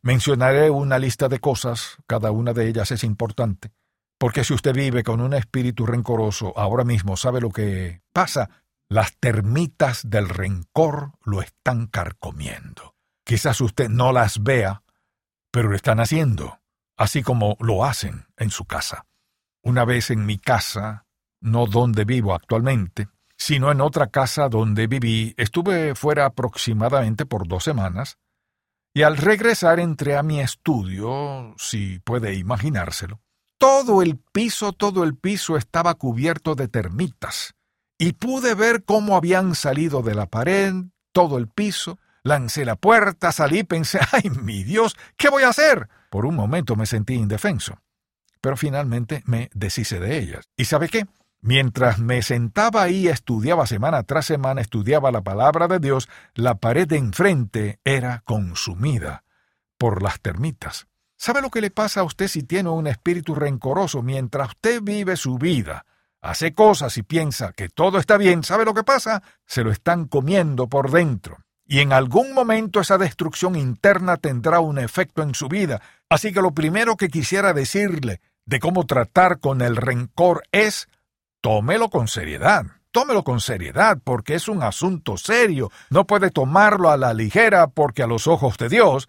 Mencionaré 0.00 0.70
una 0.70 0.98
lista 0.98 1.28
de 1.28 1.40
cosas, 1.40 1.98
cada 2.06 2.30
una 2.30 2.54
de 2.54 2.68
ellas 2.68 2.90
es 2.90 3.04
importante. 3.04 3.70
Porque 4.20 4.44
si 4.44 4.52
usted 4.52 4.74
vive 4.74 5.02
con 5.02 5.22
un 5.22 5.32
espíritu 5.32 5.86
rencoroso, 5.86 6.52
ahora 6.54 6.84
mismo 6.84 7.16
sabe 7.16 7.40
lo 7.40 7.48
que 7.48 8.02
pasa. 8.12 8.50
Las 8.86 9.16
termitas 9.16 10.02
del 10.10 10.28
rencor 10.28 11.12
lo 11.24 11.40
están 11.40 11.86
carcomiendo. 11.86 12.96
Quizás 13.24 13.62
usted 13.62 13.88
no 13.88 14.12
las 14.12 14.42
vea, 14.42 14.82
pero 15.50 15.70
lo 15.70 15.74
están 15.74 16.00
haciendo, 16.00 16.60
así 16.98 17.22
como 17.22 17.56
lo 17.60 17.82
hacen 17.82 18.26
en 18.36 18.50
su 18.50 18.66
casa. 18.66 19.06
Una 19.62 19.86
vez 19.86 20.10
en 20.10 20.26
mi 20.26 20.36
casa, 20.36 21.06
no 21.40 21.64
donde 21.64 22.04
vivo 22.04 22.34
actualmente, 22.34 23.08
sino 23.38 23.72
en 23.72 23.80
otra 23.80 24.08
casa 24.08 24.50
donde 24.50 24.86
viví, 24.86 25.34
estuve 25.38 25.94
fuera 25.94 26.26
aproximadamente 26.26 27.24
por 27.24 27.48
dos 27.48 27.64
semanas, 27.64 28.18
y 28.92 29.00
al 29.00 29.16
regresar 29.16 29.80
entré 29.80 30.18
a 30.18 30.22
mi 30.22 30.40
estudio, 30.40 31.54
si 31.56 32.00
puede 32.00 32.34
imaginárselo, 32.34 33.22
todo 33.60 34.00
el 34.00 34.16
piso, 34.16 34.72
todo 34.72 35.04
el 35.04 35.14
piso 35.14 35.58
estaba 35.58 35.94
cubierto 35.94 36.54
de 36.54 36.66
termitas, 36.66 37.54
y 37.98 38.14
pude 38.14 38.54
ver 38.54 38.84
cómo 38.84 39.16
habían 39.16 39.54
salido 39.54 40.00
de 40.00 40.14
la 40.14 40.24
pared, 40.24 40.72
todo 41.12 41.36
el 41.36 41.46
piso, 41.46 41.98
lancé 42.22 42.64
la 42.64 42.76
puerta, 42.76 43.32
salí, 43.32 43.62
pensé, 43.62 44.00
¡ay, 44.12 44.30
mi 44.30 44.64
Dios! 44.64 44.96
¿Qué 45.18 45.28
voy 45.28 45.42
a 45.42 45.50
hacer? 45.50 45.90
Por 46.10 46.24
un 46.24 46.36
momento 46.36 46.74
me 46.74 46.86
sentí 46.86 47.12
indefenso, 47.12 47.78
pero 48.40 48.56
finalmente 48.56 49.22
me 49.26 49.50
deshice 49.52 50.00
de 50.00 50.18
ellas. 50.18 50.48
¿Y 50.56 50.64
sabe 50.64 50.88
qué? 50.88 51.06
Mientras 51.42 51.98
me 51.98 52.22
sentaba 52.22 52.80
ahí 52.80 53.08
estudiaba 53.08 53.66
semana 53.66 54.04
tras 54.04 54.24
semana, 54.24 54.62
estudiaba 54.62 55.12
la 55.12 55.20
palabra 55.20 55.68
de 55.68 55.80
Dios, 55.80 56.08
la 56.32 56.54
pared 56.54 56.88
de 56.88 56.96
enfrente 56.96 57.78
era 57.84 58.22
consumida 58.24 59.24
por 59.76 60.02
las 60.02 60.18
termitas. 60.20 60.86
¿Sabe 61.22 61.42
lo 61.42 61.50
que 61.50 61.60
le 61.60 61.70
pasa 61.70 62.00
a 62.00 62.04
usted 62.04 62.28
si 62.28 62.44
tiene 62.44 62.70
un 62.70 62.86
espíritu 62.86 63.34
rencoroso 63.34 64.00
mientras 64.00 64.48
usted 64.48 64.80
vive 64.80 65.16
su 65.16 65.36
vida? 65.36 65.84
Hace 66.22 66.54
cosas 66.54 66.96
y 66.96 67.02
piensa 67.02 67.52
que 67.52 67.68
todo 67.68 67.98
está 67.98 68.16
bien. 68.16 68.42
¿Sabe 68.42 68.64
lo 68.64 68.72
que 68.72 68.84
pasa? 68.84 69.22
Se 69.44 69.62
lo 69.62 69.70
están 69.70 70.06
comiendo 70.06 70.66
por 70.66 70.90
dentro. 70.90 71.36
Y 71.66 71.80
en 71.80 71.92
algún 71.92 72.32
momento 72.32 72.80
esa 72.80 72.96
destrucción 72.96 73.54
interna 73.54 74.16
tendrá 74.16 74.60
un 74.60 74.78
efecto 74.78 75.20
en 75.20 75.34
su 75.34 75.48
vida. 75.48 75.82
Así 76.08 76.32
que 76.32 76.40
lo 76.40 76.52
primero 76.52 76.96
que 76.96 77.10
quisiera 77.10 77.52
decirle 77.52 78.22
de 78.46 78.58
cómo 78.58 78.86
tratar 78.86 79.40
con 79.40 79.60
el 79.60 79.76
rencor 79.76 80.44
es 80.52 80.88
tómelo 81.42 81.90
con 81.90 82.08
seriedad. 82.08 82.64
Tómelo 82.92 83.24
con 83.24 83.42
seriedad 83.42 83.98
porque 84.02 84.36
es 84.36 84.48
un 84.48 84.62
asunto 84.62 85.18
serio. 85.18 85.70
No 85.90 86.06
puede 86.06 86.30
tomarlo 86.30 86.88
a 86.88 86.96
la 86.96 87.12
ligera 87.12 87.66
porque 87.66 88.02
a 88.02 88.06
los 88.06 88.26
ojos 88.26 88.56
de 88.56 88.70
Dios 88.70 89.06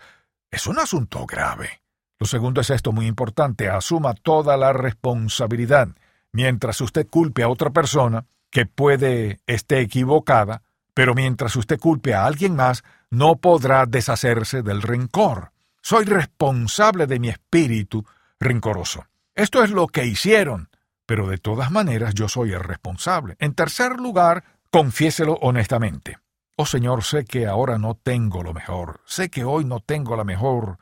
es 0.49 0.67
un 0.67 0.77
asunto 0.77 1.25
grave. 1.25 1.80
Lo 2.21 2.27
segundo 2.27 2.61
es 2.61 2.69
esto 2.69 2.91
muy 2.91 3.07
importante, 3.07 3.67
asuma 3.67 4.13
toda 4.13 4.55
la 4.55 4.73
responsabilidad. 4.73 5.87
Mientras 6.31 6.79
usted 6.79 7.07
culpe 7.09 7.41
a 7.41 7.49
otra 7.49 7.71
persona, 7.71 8.27
que 8.51 8.67
puede 8.67 9.39
esté 9.47 9.79
equivocada, 9.79 10.61
pero 10.93 11.15
mientras 11.15 11.55
usted 11.55 11.79
culpe 11.79 12.13
a 12.13 12.27
alguien 12.27 12.55
más, 12.55 12.83
no 13.09 13.37
podrá 13.37 13.87
deshacerse 13.87 14.61
del 14.61 14.83
rencor. 14.83 15.51
Soy 15.81 16.05
responsable 16.05 17.07
de 17.07 17.17
mi 17.17 17.29
espíritu 17.29 18.05
rencoroso. 18.39 19.07
Esto 19.33 19.63
es 19.63 19.71
lo 19.71 19.87
que 19.87 20.05
hicieron, 20.05 20.69
pero 21.07 21.27
de 21.27 21.39
todas 21.39 21.71
maneras 21.71 22.13
yo 22.13 22.29
soy 22.29 22.51
el 22.51 22.59
responsable. 22.59 23.35
En 23.39 23.55
tercer 23.55 23.99
lugar, 23.99 24.43
confiéselo 24.69 25.39
honestamente. 25.41 26.19
Oh 26.55 26.67
Señor, 26.67 27.03
sé 27.03 27.25
que 27.25 27.47
ahora 27.47 27.79
no 27.79 27.95
tengo 27.95 28.43
lo 28.43 28.53
mejor, 28.53 29.01
sé 29.07 29.31
que 29.31 29.43
hoy 29.43 29.65
no 29.65 29.79
tengo 29.79 30.15
la 30.15 30.23
mejor 30.23 30.77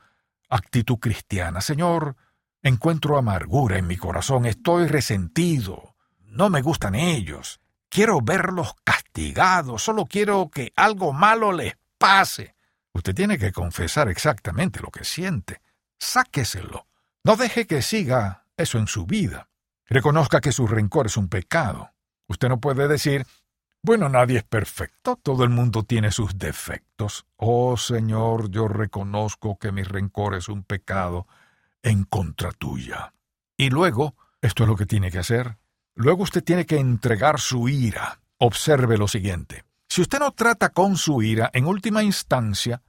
actitud 0.49 0.97
cristiana. 0.97 1.61
Señor, 1.61 2.15
encuentro 2.61 3.17
amargura 3.17 3.77
en 3.77 3.87
mi 3.87 3.97
corazón, 3.97 4.45
estoy 4.45 4.87
resentido, 4.87 5.95
no 6.19 6.49
me 6.49 6.61
gustan 6.61 6.95
ellos, 6.95 7.59
quiero 7.89 8.21
verlos 8.21 8.75
castigados, 8.83 9.83
solo 9.83 10.05
quiero 10.05 10.49
que 10.49 10.73
algo 10.75 11.13
malo 11.13 11.51
les 11.51 11.75
pase. 11.97 12.55
Usted 12.93 13.15
tiene 13.15 13.37
que 13.37 13.51
confesar 13.51 14.09
exactamente 14.09 14.79
lo 14.81 14.89
que 14.89 15.03
siente. 15.03 15.61
Sáqueselo. 15.99 16.87
No 17.23 17.35
deje 17.35 17.67
que 17.67 17.81
siga 17.81 18.45
eso 18.57 18.77
en 18.77 18.87
su 18.87 19.05
vida. 19.05 19.49
Reconozca 19.85 20.41
que 20.41 20.51
su 20.51 20.67
rencor 20.67 21.07
es 21.07 21.17
un 21.17 21.29
pecado. 21.29 21.91
Usted 22.27 22.49
no 22.49 22.59
puede 22.59 22.87
decir, 22.87 23.25
bueno, 23.81 24.09
nadie 24.09 24.39
es 24.39 24.43
perfecto, 24.43 25.17
todo 25.21 25.43
el 25.43 25.49
mundo 25.49 25.83
tiene 25.83 26.11
sus 26.11 26.37
defectos. 26.37 27.25
Oh 27.37 27.77
Señor, 27.77 28.51
yo 28.51 28.67
reconozco 28.67 29.57
que 29.57 29.71
mi 29.71 29.83
rencor 29.83 30.35
es 30.35 30.49
un 30.49 30.63
pecado 30.63 31.27
en 31.81 32.03
contra 32.03 32.51
tuya. 32.51 33.13
Y 33.55 33.69
luego, 33.69 34.15
esto 34.41 34.63
es 34.63 34.69
lo 34.69 34.75
que 34.75 34.85
tiene 34.85 35.11
que 35.11 35.19
hacer, 35.19 35.57
luego 35.95 36.23
usted 36.23 36.43
tiene 36.43 36.65
que 36.65 36.77
entregar 36.77 37.39
su 37.39 37.69
ira. 37.69 38.21
Observe 38.37 38.97
lo 38.97 39.07
siguiente. 39.07 39.65
Si 39.87 40.01
usted 40.01 40.19
no 40.19 40.31
trata 40.31 40.69
con 40.69 40.97
su 40.97 41.21
ira, 41.21 41.49
en 41.53 41.65
última 41.65 42.03
instancia, 42.03 42.81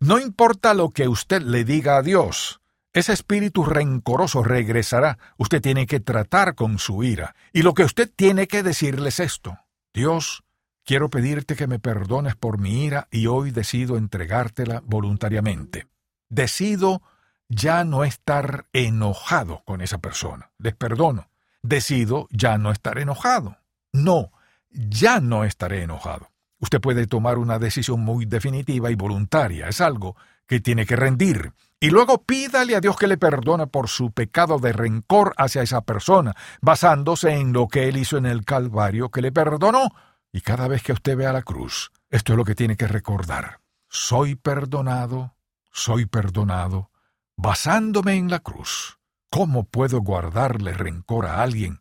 no 0.00 0.18
importa 0.18 0.74
lo 0.74 0.90
que 0.90 1.08
usted 1.08 1.42
le 1.42 1.64
diga 1.64 1.96
a 1.96 2.02
Dios, 2.02 2.60
ese 2.92 3.12
espíritu 3.12 3.64
rencoroso 3.64 4.42
regresará. 4.42 5.18
Usted 5.36 5.60
tiene 5.60 5.86
que 5.86 6.00
tratar 6.00 6.54
con 6.54 6.78
su 6.78 7.04
ira. 7.04 7.34
Y 7.52 7.62
lo 7.62 7.74
que 7.74 7.84
usted 7.84 8.10
tiene 8.14 8.48
que 8.48 8.62
decirle 8.62 9.10
es 9.10 9.20
esto. 9.20 9.58
Dios, 9.92 10.44
quiero 10.84 11.10
pedirte 11.10 11.56
que 11.56 11.66
me 11.66 11.78
perdones 11.78 12.36
por 12.36 12.58
mi 12.58 12.84
ira 12.84 13.08
y 13.10 13.26
hoy 13.26 13.50
decido 13.50 13.96
entregártela 13.96 14.82
voluntariamente. 14.84 15.86
Decido 16.28 17.02
ya 17.48 17.84
no 17.84 18.04
estar 18.04 18.66
enojado 18.72 19.62
con 19.64 19.80
esa 19.80 19.98
persona. 19.98 20.50
Les 20.58 20.74
perdono. 20.74 21.30
Decido 21.62 22.28
ya 22.30 22.58
no 22.58 22.70
estar 22.70 22.98
enojado. 22.98 23.56
No, 23.92 24.32
ya 24.70 25.20
no 25.20 25.44
estaré 25.44 25.82
enojado. 25.82 26.30
Usted 26.60 26.80
puede 26.80 27.06
tomar 27.06 27.38
una 27.38 27.58
decisión 27.58 28.00
muy 28.00 28.26
definitiva 28.26 28.90
y 28.90 28.94
voluntaria. 28.94 29.68
Es 29.68 29.80
algo 29.80 30.16
que 30.46 30.60
tiene 30.60 30.86
que 30.86 30.96
rendir. 30.96 31.52
Y 31.80 31.90
luego 31.90 32.24
pídale 32.24 32.74
a 32.74 32.80
Dios 32.80 32.96
que 32.96 33.06
le 33.06 33.18
perdone 33.18 33.68
por 33.68 33.88
su 33.88 34.10
pecado 34.10 34.58
de 34.58 34.72
rencor 34.72 35.32
hacia 35.36 35.62
esa 35.62 35.82
persona, 35.82 36.34
basándose 36.60 37.30
en 37.30 37.52
lo 37.52 37.68
que 37.68 37.88
Él 37.88 37.96
hizo 37.96 38.16
en 38.16 38.26
el 38.26 38.44
Calvario 38.44 39.10
que 39.10 39.22
le 39.22 39.30
perdonó. 39.30 39.90
Y 40.32 40.40
cada 40.40 40.66
vez 40.66 40.82
que 40.82 40.92
usted 40.92 41.16
vea 41.16 41.32
la 41.32 41.42
cruz, 41.42 41.92
esto 42.10 42.32
es 42.32 42.36
lo 42.36 42.44
que 42.44 42.56
tiene 42.56 42.76
que 42.76 42.88
recordar. 42.88 43.60
Soy 43.88 44.34
perdonado, 44.34 45.36
soy 45.70 46.06
perdonado, 46.06 46.90
basándome 47.36 48.14
en 48.14 48.28
la 48.28 48.40
cruz. 48.40 48.98
¿Cómo 49.30 49.64
puedo 49.64 50.00
guardarle 50.00 50.72
rencor 50.72 51.26
a 51.26 51.42
alguien 51.42 51.78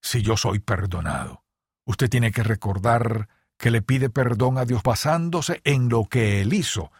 si 0.00 0.22
yo 0.22 0.38
soy 0.38 0.60
perdonado? 0.60 1.44
Usted 1.84 2.08
tiene 2.08 2.32
que 2.32 2.42
recordar 2.42 3.28
que 3.58 3.70
le 3.70 3.82
pide 3.82 4.08
perdón 4.08 4.56
a 4.56 4.64
Dios 4.64 4.82
basándose 4.82 5.60
en 5.64 5.90
lo 5.90 6.06
que 6.06 6.40
Él 6.40 6.54
hizo 6.54 6.90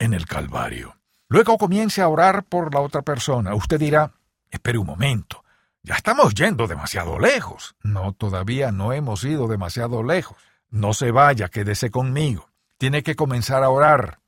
en 0.00 0.12
el 0.12 0.26
Calvario. 0.26 0.96
Luego 1.34 1.58
comience 1.58 2.00
a 2.00 2.06
orar 2.06 2.44
por 2.44 2.72
la 2.72 2.80
otra 2.80 3.02
persona. 3.02 3.56
Usted 3.56 3.80
dirá, 3.80 4.12
espere 4.52 4.78
un 4.78 4.86
momento, 4.86 5.42
ya 5.82 5.96
estamos 5.96 6.32
yendo 6.32 6.68
demasiado 6.68 7.18
lejos. 7.18 7.74
No, 7.82 8.12
todavía 8.12 8.70
no 8.70 8.92
hemos 8.92 9.24
ido 9.24 9.48
demasiado 9.48 10.04
lejos. 10.04 10.38
No 10.70 10.94
se 10.94 11.10
vaya, 11.10 11.48
quédese 11.48 11.90
conmigo. 11.90 12.50
Tiene 12.78 13.02
que 13.02 13.16
comenzar 13.16 13.64
a 13.64 13.70
orar. 13.70 14.20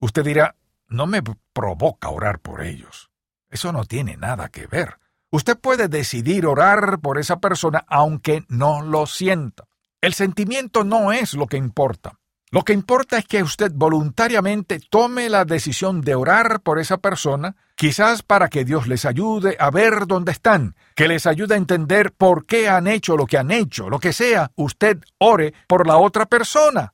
Usted 0.00 0.24
dirá, 0.24 0.56
no 0.88 1.06
me 1.06 1.22
provoca 1.52 2.08
orar 2.08 2.38
por 2.38 2.62
ellos. 2.62 3.10
Eso 3.50 3.70
no 3.70 3.84
tiene 3.84 4.16
nada 4.16 4.48
que 4.48 4.66
ver. 4.66 4.98
Usted 5.30 5.58
puede 5.58 5.88
decidir 5.88 6.46
orar 6.46 6.98
por 7.00 7.18
esa 7.18 7.40
persona 7.40 7.84
aunque 7.88 8.46
no 8.48 8.80
lo 8.80 9.04
sienta. 9.04 9.64
El 10.00 10.14
sentimiento 10.14 10.82
no 10.82 11.12
es 11.12 11.34
lo 11.34 11.46
que 11.46 11.58
importa. 11.58 12.18
Lo 12.54 12.62
que 12.62 12.72
importa 12.72 13.18
es 13.18 13.24
que 13.24 13.42
usted 13.42 13.72
voluntariamente 13.74 14.78
tome 14.78 15.28
la 15.28 15.44
decisión 15.44 16.00
de 16.02 16.14
orar 16.14 16.60
por 16.60 16.78
esa 16.78 16.98
persona, 16.98 17.56
quizás 17.74 18.22
para 18.22 18.48
que 18.48 18.64
Dios 18.64 18.86
les 18.86 19.06
ayude 19.06 19.56
a 19.58 19.72
ver 19.72 20.06
dónde 20.06 20.30
están, 20.30 20.76
que 20.94 21.08
les 21.08 21.26
ayude 21.26 21.54
a 21.54 21.56
entender 21.56 22.12
por 22.12 22.46
qué 22.46 22.68
han 22.68 22.86
hecho 22.86 23.16
lo 23.16 23.26
que 23.26 23.38
han 23.38 23.50
hecho, 23.50 23.90
lo 23.90 23.98
que 23.98 24.12
sea, 24.12 24.52
usted 24.54 24.98
ore 25.18 25.52
por 25.66 25.88
la 25.88 25.96
otra 25.96 26.26
persona. 26.26 26.92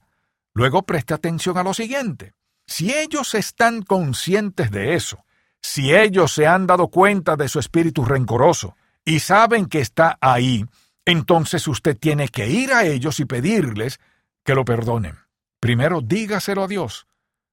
Luego 0.54 0.84
preste 0.84 1.12
atención 1.12 1.58
a 1.58 1.62
lo 1.62 1.74
siguiente. 1.74 2.32
Si 2.66 2.94
ellos 2.94 3.34
están 3.34 3.82
conscientes 3.82 4.70
de 4.70 4.94
eso, 4.94 5.26
si 5.60 5.94
ellos 5.94 6.32
se 6.32 6.46
han 6.46 6.66
dado 6.66 6.88
cuenta 6.88 7.36
de 7.36 7.50
su 7.50 7.58
espíritu 7.58 8.06
rencoroso 8.06 8.76
y 9.04 9.20
saben 9.20 9.66
que 9.66 9.80
está 9.80 10.16
ahí, 10.22 10.64
entonces 11.04 11.68
usted 11.68 11.98
tiene 11.98 12.28
que 12.28 12.48
ir 12.48 12.72
a 12.72 12.86
ellos 12.86 13.20
y 13.20 13.26
pedirles 13.26 14.00
que 14.42 14.54
lo 14.54 14.64
perdonen. 14.64 15.18
Primero 15.60 16.00
dígaselo 16.00 16.64
a 16.64 16.68
Dios, 16.68 17.06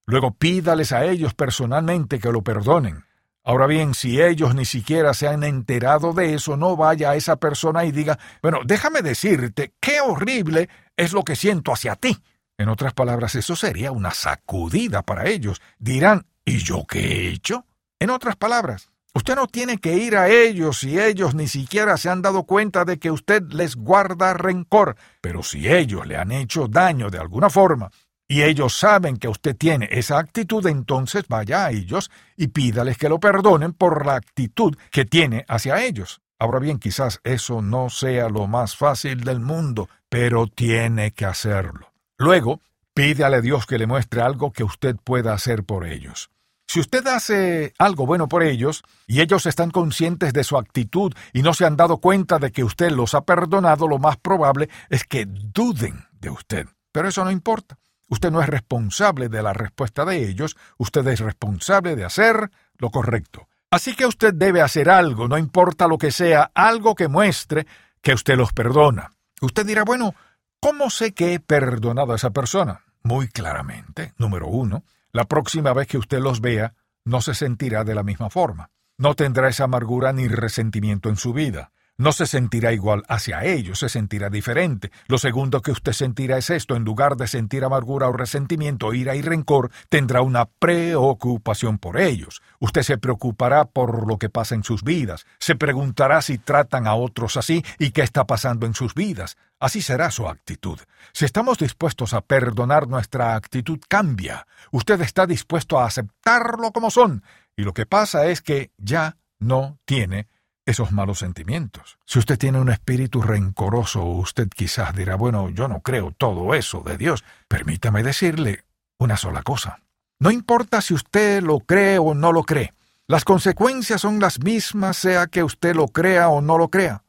luego 0.05 0.31
pídales 0.31 0.93
a 0.93 1.03
ellos 1.03 1.33
personalmente 1.33 2.19
que 2.19 2.31
lo 2.31 2.41
perdonen. 2.41 3.03
Ahora 3.43 3.67
bien, 3.67 3.93
si 3.93 4.21
ellos 4.21 4.55
ni 4.55 4.65
siquiera 4.65 5.13
se 5.13 5.27
han 5.27 5.43
enterado 5.43 6.13
de 6.13 6.33
eso, 6.33 6.57
no 6.57 6.77
vaya 6.77 7.11
a 7.11 7.15
esa 7.15 7.35
persona 7.35 7.85
y 7.85 7.91
diga, 7.91 8.17
bueno, 8.41 8.59
déjame 8.65 9.01
decirte 9.01 9.73
qué 9.81 10.01
horrible 10.01 10.69
es 10.95 11.13
lo 11.13 11.23
que 11.23 11.35
siento 11.35 11.71
hacia 11.73 11.95
ti. 11.95 12.17
En 12.57 12.69
otras 12.69 12.93
palabras, 12.93 13.35
eso 13.35 13.55
sería 13.55 13.91
una 13.91 14.11
sacudida 14.11 15.01
para 15.01 15.27
ellos. 15.27 15.61
Dirán, 15.77 16.25
¿y 16.43 16.57
yo 16.57 16.85
qué 16.87 16.99
he 16.99 17.29
hecho? 17.29 17.65
En 17.99 18.09
otras 18.09 18.35
palabras, 18.35 18.89
usted 19.17 19.35
no 19.35 19.47
tiene 19.47 19.79
que 19.79 19.95
ir 19.95 20.15
a 20.15 20.29
ellos 20.29 20.79
si 20.79 20.99
ellos 20.99 21.35
ni 21.35 21.47
siquiera 21.47 21.97
se 21.97 22.09
han 22.09 22.21
dado 22.21 22.43
cuenta 22.43 22.85
de 22.85 22.99
que 22.99 23.11
usted 23.11 23.43
les 23.49 23.75
guarda 23.75 24.33
rencor, 24.33 24.95
pero 25.21 25.43
si 25.43 25.67
ellos 25.67 26.07
le 26.07 26.17
han 26.17 26.31
hecho 26.31 26.67
daño 26.67 27.09
de 27.09 27.17
alguna 27.17 27.49
forma, 27.49 27.91
y 28.27 28.43
ellos 28.43 28.77
saben 28.77 29.17
que 29.17 29.27
usted 29.27 29.55
tiene 29.55 29.87
esa 29.91 30.19
actitud, 30.19 30.65
entonces 30.67 31.25
vaya 31.27 31.65
a 31.65 31.71
ellos 31.71 32.11
y 32.35 32.47
pídales 32.47 32.97
que 32.97 33.09
lo 33.09 33.19
perdonen 33.19 33.73
por 33.73 34.05
la 34.05 34.15
actitud 34.15 34.75
que 34.91 35.05
tiene 35.05 35.45
hacia 35.47 35.83
ellos. 35.83 36.21
Ahora 36.39 36.59
bien, 36.59 36.77
quizás 36.77 37.19
eso 37.23 37.61
no 37.61 37.89
sea 37.89 38.29
lo 38.29 38.45
más 38.45 38.75
fácil 38.75 39.23
del 39.23 39.39
mundo, 39.39 39.89
pero 40.09 40.45
tiene 40.47 41.11
que 41.11 41.25
hacerlo. 41.25 41.91
Luego, 42.17 42.61
pídale 42.93 43.37
a 43.37 43.41
Dios 43.41 43.65
que 43.65 43.79
le 43.79 43.87
muestre 43.87 44.21
algo 44.21 44.51
que 44.51 44.63
usted 44.63 44.95
pueda 45.03 45.33
hacer 45.33 45.63
por 45.63 45.87
ellos. 45.87 46.29
Si 46.67 46.79
usted 46.79 47.05
hace 47.07 47.73
algo 47.79 48.05
bueno 48.05 48.27
por 48.27 48.43
ellos, 48.43 48.83
y 49.07 49.21
ellos 49.21 49.45
están 49.45 49.71
conscientes 49.71 50.33
de 50.33 50.43
su 50.43 50.57
actitud 50.57 51.13
y 51.33 51.41
no 51.41 51.53
se 51.53 51.65
han 51.65 51.77
dado 51.77 51.97
cuenta 51.97 52.39
de 52.39 52.51
que 52.51 52.63
usted 52.63 52.91
los 52.91 53.13
ha 53.13 53.21
perdonado, 53.21 53.87
lo 53.87 53.99
más 53.99 54.17
probable 54.17 54.69
es 54.89 55.03
que 55.05 55.25
duden 55.25 56.05
de 56.11 56.29
usted. 56.29 56.67
Pero 56.91 57.07
eso 57.07 57.23
no 57.23 57.31
importa. 57.31 57.77
Usted 58.09 58.31
no 58.31 58.41
es 58.41 58.47
responsable 58.47 59.29
de 59.29 59.43
la 59.43 59.53
respuesta 59.53 60.05
de 60.05 60.27
ellos, 60.27 60.55
usted 60.77 61.05
es 61.07 61.19
responsable 61.19 61.95
de 61.95 62.05
hacer 62.05 62.51
lo 62.77 62.89
correcto. 62.89 63.47
Así 63.71 63.95
que 63.95 64.05
usted 64.05 64.33
debe 64.33 64.61
hacer 64.61 64.89
algo, 64.89 65.27
no 65.27 65.37
importa 65.37 65.87
lo 65.87 65.97
que 65.97 66.11
sea, 66.11 66.51
algo 66.53 66.95
que 66.95 67.07
muestre 67.07 67.67
que 68.01 68.13
usted 68.13 68.37
los 68.37 68.53
perdona. 68.53 69.11
Usted 69.41 69.65
dirá, 69.65 69.83
bueno, 69.83 70.15
¿Cómo 70.59 70.89
sé 70.89 71.13
que 71.13 71.35
he 71.35 71.39
perdonado 71.39 72.13
a 72.13 72.15
esa 72.15 72.31
persona? 72.31 72.81
Muy 73.03 73.27
claramente, 73.27 74.13
número 74.17 74.47
uno, 74.47 74.83
la 75.11 75.25
próxima 75.25 75.73
vez 75.73 75.87
que 75.87 75.97
usted 75.97 76.19
los 76.19 76.41
vea, 76.41 76.75
no 77.05 77.21
se 77.21 77.33
sentirá 77.33 77.83
de 77.83 77.95
la 77.95 78.03
misma 78.03 78.29
forma. 78.29 78.71
No 78.97 79.13
tendrá 79.13 79.47
esa 79.47 79.65
amargura 79.65 80.11
ni 80.13 80.27
resentimiento 80.27 81.09
en 81.09 81.15
su 81.15 81.33
vida. 81.33 81.71
No 81.99 82.11
se 82.11 82.27
sentirá 82.27 82.73
igual 82.73 83.03
hacia 83.07 83.43
ellos, 83.43 83.79
se 83.79 83.89
sentirá 83.89 84.29
diferente. 84.29 84.91
Lo 85.07 85.17
segundo 85.17 85.63
que 85.63 85.71
usted 85.71 85.93
sentirá 85.93 86.37
es 86.37 86.51
esto, 86.51 86.75
en 86.75 86.83
lugar 86.83 87.17
de 87.17 87.27
sentir 87.27 87.63
amargura 87.63 88.07
o 88.07 88.13
resentimiento, 88.13 88.93
ira 88.93 89.15
y 89.15 89.23
rencor, 89.23 89.71
tendrá 89.89 90.21
una 90.21 90.45
preocupación 90.45 91.79
por 91.79 91.99
ellos. 91.99 92.43
Usted 92.59 92.83
se 92.83 92.99
preocupará 92.99 93.65
por 93.65 94.07
lo 94.07 94.19
que 94.19 94.29
pasa 94.29 94.53
en 94.53 94.63
sus 94.63 94.83
vidas, 94.83 95.25
se 95.39 95.55
preguntará 95.55 96.21
si 96.21 96.37
tratan 96.37 96.85
a 96.85 96.93
otros 96.93 97.35
así 97.35 97.65
y 97.79 97.89
qué 97.89 98.03
está 98.03 98.27
pasando 98.27 98.67
en 98.67 98.75
sus 98.75 98.93
vidas. 98.93 99.35
Así 99.59 99.81
será 99.81 100.11
su 100.11 100.27
actitud. 100.27 100.79
Si 101.13 101.25
estamos 101.25 101.57
dispuestos 101.57 102.13
a 102.13 102.21
perdonar, 102.21 102.87
nuestra 102.87 103.35
actitud 103.35 103.79
cambia. 103.89 104.45
Usted 104.71 105.01
está 105.01 105.25
dispuesto 105.25 105.79
a 105.79 105.85
aceptarlo 105.85 106.71
como 106.71 106.91
son, 106.91 107.23
y 107.55 107.63
lo 107.63 107.73
que 107.73 107.87
pasa 107.87 108.27
es 108.27 108.43
que 108.43 108.69
ya 108.77 109.17
no 109.39 109.79
tiene 109.85 110.27
esos 110.67 110.91
malos 110.91 111.19
sentimientos. 111.19 111.97
Si 112.05 112.19
usted 112.19 112.37
tiene 112.37 112.59
un 112.59 112.69
espíritu 112.69 113.21
rencoroso, 113.21 114.03
usted 114.03 114.49
quizás 114.49 114.93
dirá, 114.93 115.15
bueno, 115.15 115.49
yo 115.49 115.69
no 115.69 115.79
creo 115.79 116.11
todo 116.11 116.53
eso 116.53 116.81
de 116.81 116.97
Dios. 116.97 117.23
Permítame 117.47 118.03
decirle 118.03 118.65
una 118.99 119.15
sola 119.15 119.43
cosa. 119.43 119.79
No 120.19 120.29
importa 120.29 120.81
si 120.81 120.93
usted 120.93 121.41
lo 121.41 121.61
cree 121.61 121.99
o 121.99 122.13
no 122.13 122.33
lo 122.33 122.43
cree. 122.43 122.73
Las 123.07 123.23
consecuencias 123.23 124.01
son 124.01 124.19
las 124.19 124.43
mismas 124.43 124.97
sea 124.97 125.27
que 125.27 125.41
usted 125.41 125.73
lo 125.73 125.87
crea 125.87 126.27
o 126.27 126.41
no 126.41 126.57
lo 126.57 126.69
crea. 126.69 127.03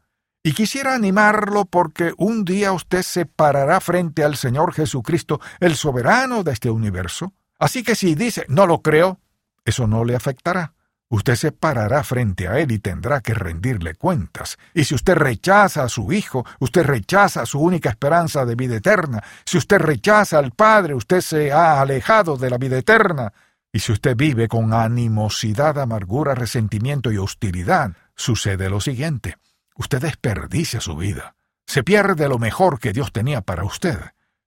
Y 0.45 0.53
quisiera 0.53 0.95
animarlo 0.95 1.65
porque 1.65 2.15
un 2.17 2.45
día 2.45 2.73
usted 2.73 3.03
se 3.03 3.27
parará 3.27 3.81
frente 3.81 4.23
al 4.23 4.37
Señor 4.37 4.73
Jesucristo, 4.73 5.41
el 5.59 5.75
soberano 5.75 6.45
de 6.45 6.53
este 6.53 6.71
universo. 6.71 7.35
Así 7.59 7.83
que 7.83 7.97
si 7.97 8.15
dice 8.15 8.45
no 8.47 8.69
lo 8.69 8.83
creo, 8.83 9.19
eso 9.65 9.89
no 9.89 10.05
le 10.05 10.15
afectará. 10.15 10.75
Usted 11.11 11.37
se 11.37 11.53
parará 11.53 12.05
frente 12.05 12.49
a 12.49 12.59
él 12.59 12.71
y 12.71 12.81
tendrá 12.81 13.23
que 13.23 13.33
rendirle 13.33 13.95
cuentas. 13.95 14.59
Y 14.75 14.85
si 14.85 14.95
usted 14.95 15.15
rechaza 15.15 15.85
a 15.85 15.89
su 15.89 16.13
hijo, 16.13 16.45
usted 16.59 16.85
rechaza 16.85 17.47
su 17.47 17.61
única 17.61 17.89
esperanza 17.89 18.45
de 18.45 18.55
vida 18.55 18.77
eterna. 18.77 19.23
Si 19.47 19.57
usted 19.57 19.79
rechaza 19.79 20.39
al 20.39 20.53
Padre, 20.53 20.95
usted 20.95 21.23
se 21.23 21.51
ha 21.51 21.81
alejado 21.81 22.37
de 22.37 22.51
la 22.51 22.59
vida 22.59 22.77
eterna. 22.77 23.33
Y 23.73 23.79
si 23.79 23.93
usted 23.93 24.17
vive 24.17 24.49
con 24.49 24.75
animosidad, 24.75 25.79
amargura, 25.79 26.35
resentimiento 26.35 27.11
y 27.11 27.17
hostilidad, 27.17 27.93
sucede 28.15 28.69
lo 28.69 28.81
siguiente. 28.81 29.39
Usted 29.77 30.03
desperdicia 30.03 30.81
su 30.81 30.95
vida. 30.95 31.37
Se 31.67 31.85
pierde 31.85 32.29
lo 32.29 32.39
mejor 32.39 32.81
que 32.81 32.93
Dios 32.93 33.13
tenía 33.13 33.41
para 33.41 33.65
usted 33.65 33.99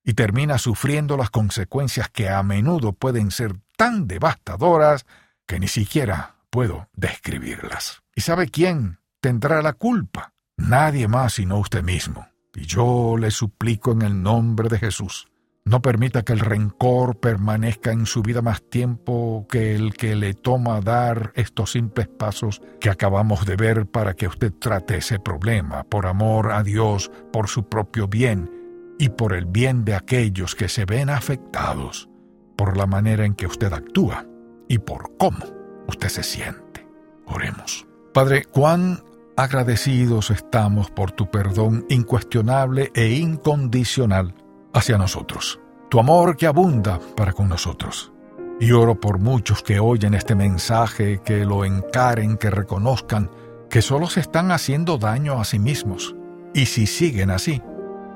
y 0.04 0.14
termina 0.14 0.60
sufriendo 0.60 1.18
las 1.18 1.32
consecuencias 1.32 2.10
que 2.10 2.30
a 2.30 2.44
menudo 2.44 2.94
pueden 2.94 3.32
ser 3.32 3.56
tan 3.78 4.08
devastadoras 4.08 5.06
que 5.48 5.60
ni 5.60 5.68
siquiera 5.68 6.36
puedo 6.52 6.88
describirlas. 6.94 8.04
¿Y 8.16 8.22
sabe 8.22 8.50
quién 8.50 9.00
tendrá 9.20 9.64
la 9.64 9.74
culpa? 9.74 10.34
Nadie 10.58 11.08
más 11.08 11.34
sino 11.34 11.58
usted 11.58 11.82
mismo. 11.82 12.28
Y 12.54 12.66
yo 12.66 13.16
le 13.18 13.32
suplico 13.32 13.94
en 13.94 14.04
el 14.04 14.22
nombre 14.22 14.70
de 14.70 14.78
Jesús, 14.78 15.28
no 15.64 15.82
permita 15.82 16.24
que 16.24 16.34
el 16.34 16.40
rencor 16.40 17.20
permanezca 17.20 17.92
en 17.92 18.06
su 18.06 18.22
vida 18.22 18.42
más 18.42 18.62
tiempo 18.70 19.48
que 19.50 19.76
el 19.76 19.94
que 19.94 20.16
le 20.16 20.34
toma 20.34 20.82
dar 20.82 21.32
estos 21.36 21.72
simples 21.72 22.08
pasos 22.08 22.62
que 22.80 22.90
acabamos 22.90 23.46
de 23.46 23.56
ver 23.56 23.86
para 23.86 24.14
que 24.14 24.28
usted 24.28 24.52
trate 24.60 24.98
ese 24.98 25.20
problema, 25.20 25.84
por 25.84 26.08
amor 26.08 26.52
a 26.52 26.64
Dios, 26.64 27.12
por 27.32 27.48
su 27.48 27.70
propio 27.70 28.08
bien 28.08 28.52
y 29.00 29.10
por 29.10 29.34
el 29.34 29.46
bien 29.46 29.86
de 29.86 29.96
aquellos 29.96 30.56
que 30.56 30.68
se 30.68 30.86
ven 30.86 31.10
afectados 31.10 32.10
por 32.58 32.78
la 32.78 32.86
manera 32.86 33.26
en 33.26 33.34
que 33.34 33.48
usted 33.48 33.72
actúa 33.74 34.26
y 34.68 34.78
por 34.80 35.18
cómo 35.18 35.61
usted 35.92 36.10
se 36.10 36.24
siente. 36.24 36.86
Oremos. 37.26 37.86
Padre, 38.14 38.44
cuán 38.46 39.04
agradecidos 39.38 40.32
estamos 40.32 40.92
por 40.92 41.12
tu 41.12 41.30
perdón 41.30 41.86
incuestionable 41.90 42.92
e 42.94 43.14
incondicional 43.14 44.34
hacia 44.74 44.98
nosotros. 44.98 45.60
Tu 45.90 46.00
amor 46.00 46.36
que 46.38 46.48
abunda 46.48 47.00
para 47.16 47.34
con 47.34 47.50
nosotros. 47.50 48.12
Y 48.60 48.72
oro 48.74 49.00
por 49.00 49.20
muchos 49.20 49.64
que 49.64 49.80
oyen 49.80 50.14
este 50.14 50.36
mensaje, 50.36 51.22
que 51.24 51.46
lo 51.46 51.66
encaren, 51.66 52.38
que 52.38 52.50
reconozcan 52.50 53.30
que 53.70 53.82
solo 53.82 54.08
se 54.08 54.20
están 54.20 54.52
haciendo 54.52 54.98
daño 54.98 55.40
a 55.40 55.46
sí 55.46 55.58
mismos. 55.58 56.16
Y 56.54 56.66
si 56.66 56.86
siguen 56.86 57.32
así, 57.32 57.62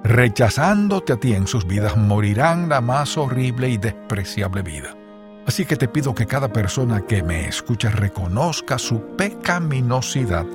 rechazándote 0.04 1.14
a 1.14 1.18
ti 1.18 1.34
en 1.34 1.48
sus 1.48 1.66
vidas, 1.66 1.98
morirán 1.98 2.70
la 2.70 2.82
más 2.82 3.18
horrible 3.18 3.70
y 3.70 3.78
despreciable 3.78 4.62
vida. 4.62 4.96
Así 5.46 5.66
que 5.66 5.76
te 5.76 5.88
pido 5.88 6.16
que 6.16 6.26
cada 6.26 6.48
persona 6.48 7.02
que 7.02 7.22
me 7.22 7.48
escuche 7.48 7.90
reconozca 7.90 8.78
su 8.80 9.16
pecaminosidad, 9.16 10.46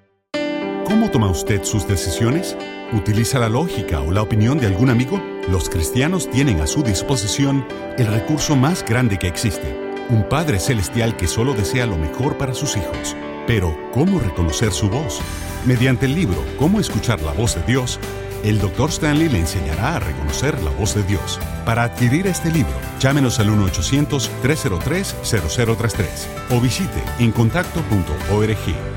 ¿Cómo 0.85 1.11
toma 1.11 1.31
usted 1.31 1.65
sus 1.65 1.87
decisiones? 1.87 2.57
¿Utiliza 2.93 3.39
la 3.39 3.49
lógica 3.49 4.01
o 4.01 4.11
la 4.11 4.23
opinión 4.23 4.59
de 4.59 4.67
algún 4.67 4.91
amigo? 4.91 5.32
Los 5.49 5.69
cristianos 5.69 6.31
tienen 6.31 6.61
a 6.61 6.67
su 6.67 6.83
disposición 6.83 7.67
el 7.99 8.07
recurso 8.07 8.57
más 8.57 8.83
grande 8.85 9.19
que 9.19 9.27
existe, 9.27 9.77
un 10.09 10.29
Padre 10.29 10.61
Celestial 10.61 11.17
que 11.17 11.27
solo 11.27 11.53
desea 11.53 11.87
lo 11.87 11.97
mejor 11.97 12.39
para 12.39 12.55
sus 12.55 12.77
hijos. 12.77 13.17
Pero, 13.47 13.77
¿cómo 13.93 14.21
reconocer 14.21 14.73
su 14.73 14.89
voz? 14.89 15.21
Mediante 15.67 16.07
el 16.07 16.15
libro 16.15 16.43
Cómo 16.59 16.81
escuchar 16.81 17.21
la 17.23 17.33
voz 17.33 17.57
de 17.57 17.63
Dios, 17.63 17.99
el 18.45 18.61
Dr. 18.61 18.91
Stanley 18.91 19.29
le 19.29 19.41
enseñará 19.41 19.97
a 19.97 20.01
reconocer 20.01 20.61
la 20.63 20.71
voz 20.71 20.95
de 20.95 21.03
Dios. 21.03 21.41
Para 21.65 21.83
adquirir 21.85 22.27
este 22.27 22.51
libro, 22.51 22.75
llámenos 22.99 23.39
al 23.41 23.49
1-800-303-0033 23.51 26.07
o 26.51 26.61
visite 26.61 27.03
encontacto.org. 27.19 28.92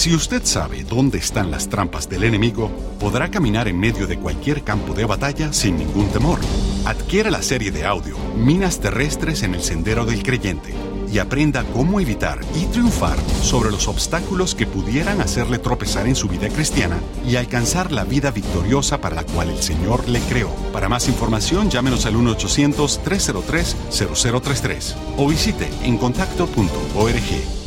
Si 0.00 0.14
usted 0.14 0.46
sabe 0.46 0.82
dónde 0.82 1.18
están 1.18 1.50
las 1.50 1.68
trampas 1.68 2.08
del 2.08 2.24
enemigo, 2.24 2.70
podrá 2.98 3.30
caminar 3.30 3.68
en 3.68 3.78
medio 3.78 4.06
de 4.06 4.18
cualquier 4.18 4.64
campo 4.64 4.94
de 4.94 5.04
batalla 5.04 5.52
sin 5.52 5.76
ningún 5.76 6.08
temor. 6.08 6.40
Adquiera 6.86 7.30
la 7.30 7.42
serie 7.42 7.70
de 7.70 7.84
audio 7.84 8.16
Minas 8.34 8.80
Terrestres 8.80 9.42
en 9.42 9.54
el 9.54 9.60
Sendero 9.60 10.06
del 10.06 10.22
Creyente 10.22 10.72
y 11.12 11.18
aprenda 11.18 11.64
cómo 11.74 12.00
evitar 12.00 12.40
y 12.54 12.64
triunfar 12.72 13.18
sobre 13.42 13.70
los 13.70 13.88
obstáculos 13.88 14.54
que 14.54 14.66
pudieran 14.66 15.20
hacerle 15.20 15.58
tropezar 15.58 16.06
en 16.06 16.16
su 16.16 16.28
vida 16.28 16.48
cristiana 16.48 16.96
y 17.28 17.36
alcanzar 17.36 17.92
la 17.92 18.04
vida 18.04 18.30
victoriosa 18.30 19.02
para 19.02 19.16
la 19.16 19.24
cual 19.24 19.50
el 19.50 19.62
Señor 19.62 20.08
le 20.08 20.20
creó. 20.20 20.48
Para 20.72 20.88
más 20.88 21.08
información, 21.08 21.68
llámenos 21.68 22.06
al 22.06 22.14
1-800-303-0033 22.14 24.94
o 25.18 25.28
visite 25.28 25.68
encontacto.org. 25.84 27.59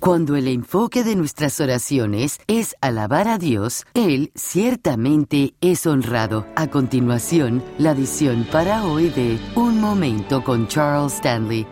Cuando 0.00 0.36
el 0.36 0.46
enfoque 0.46 1.02
de 1.02 1.16
nuestras 1.16 1.60
oraciones 1.60 2.38
es 2.46 2.76
alabar 2.80 3.26
a 3.26 3.36
Dios, 3.36 3.84
Él 3.94 4.30
ciertamente 4.36 5.54
es 5.60 5.86
honrado. 5.86 6.46
A 6.54 6.68
continuación, 6.68 7.64
la 7.78 7.90
edición 7.90 8.46
para 8.50 8.84
hoy 8.84 9.08
de 9.08 9.40
Un 9.56 9.80
Momento 9.80 10.44
con 10.44 10.68
Charles 10.68 11.14
Stanley. 11.14 11.66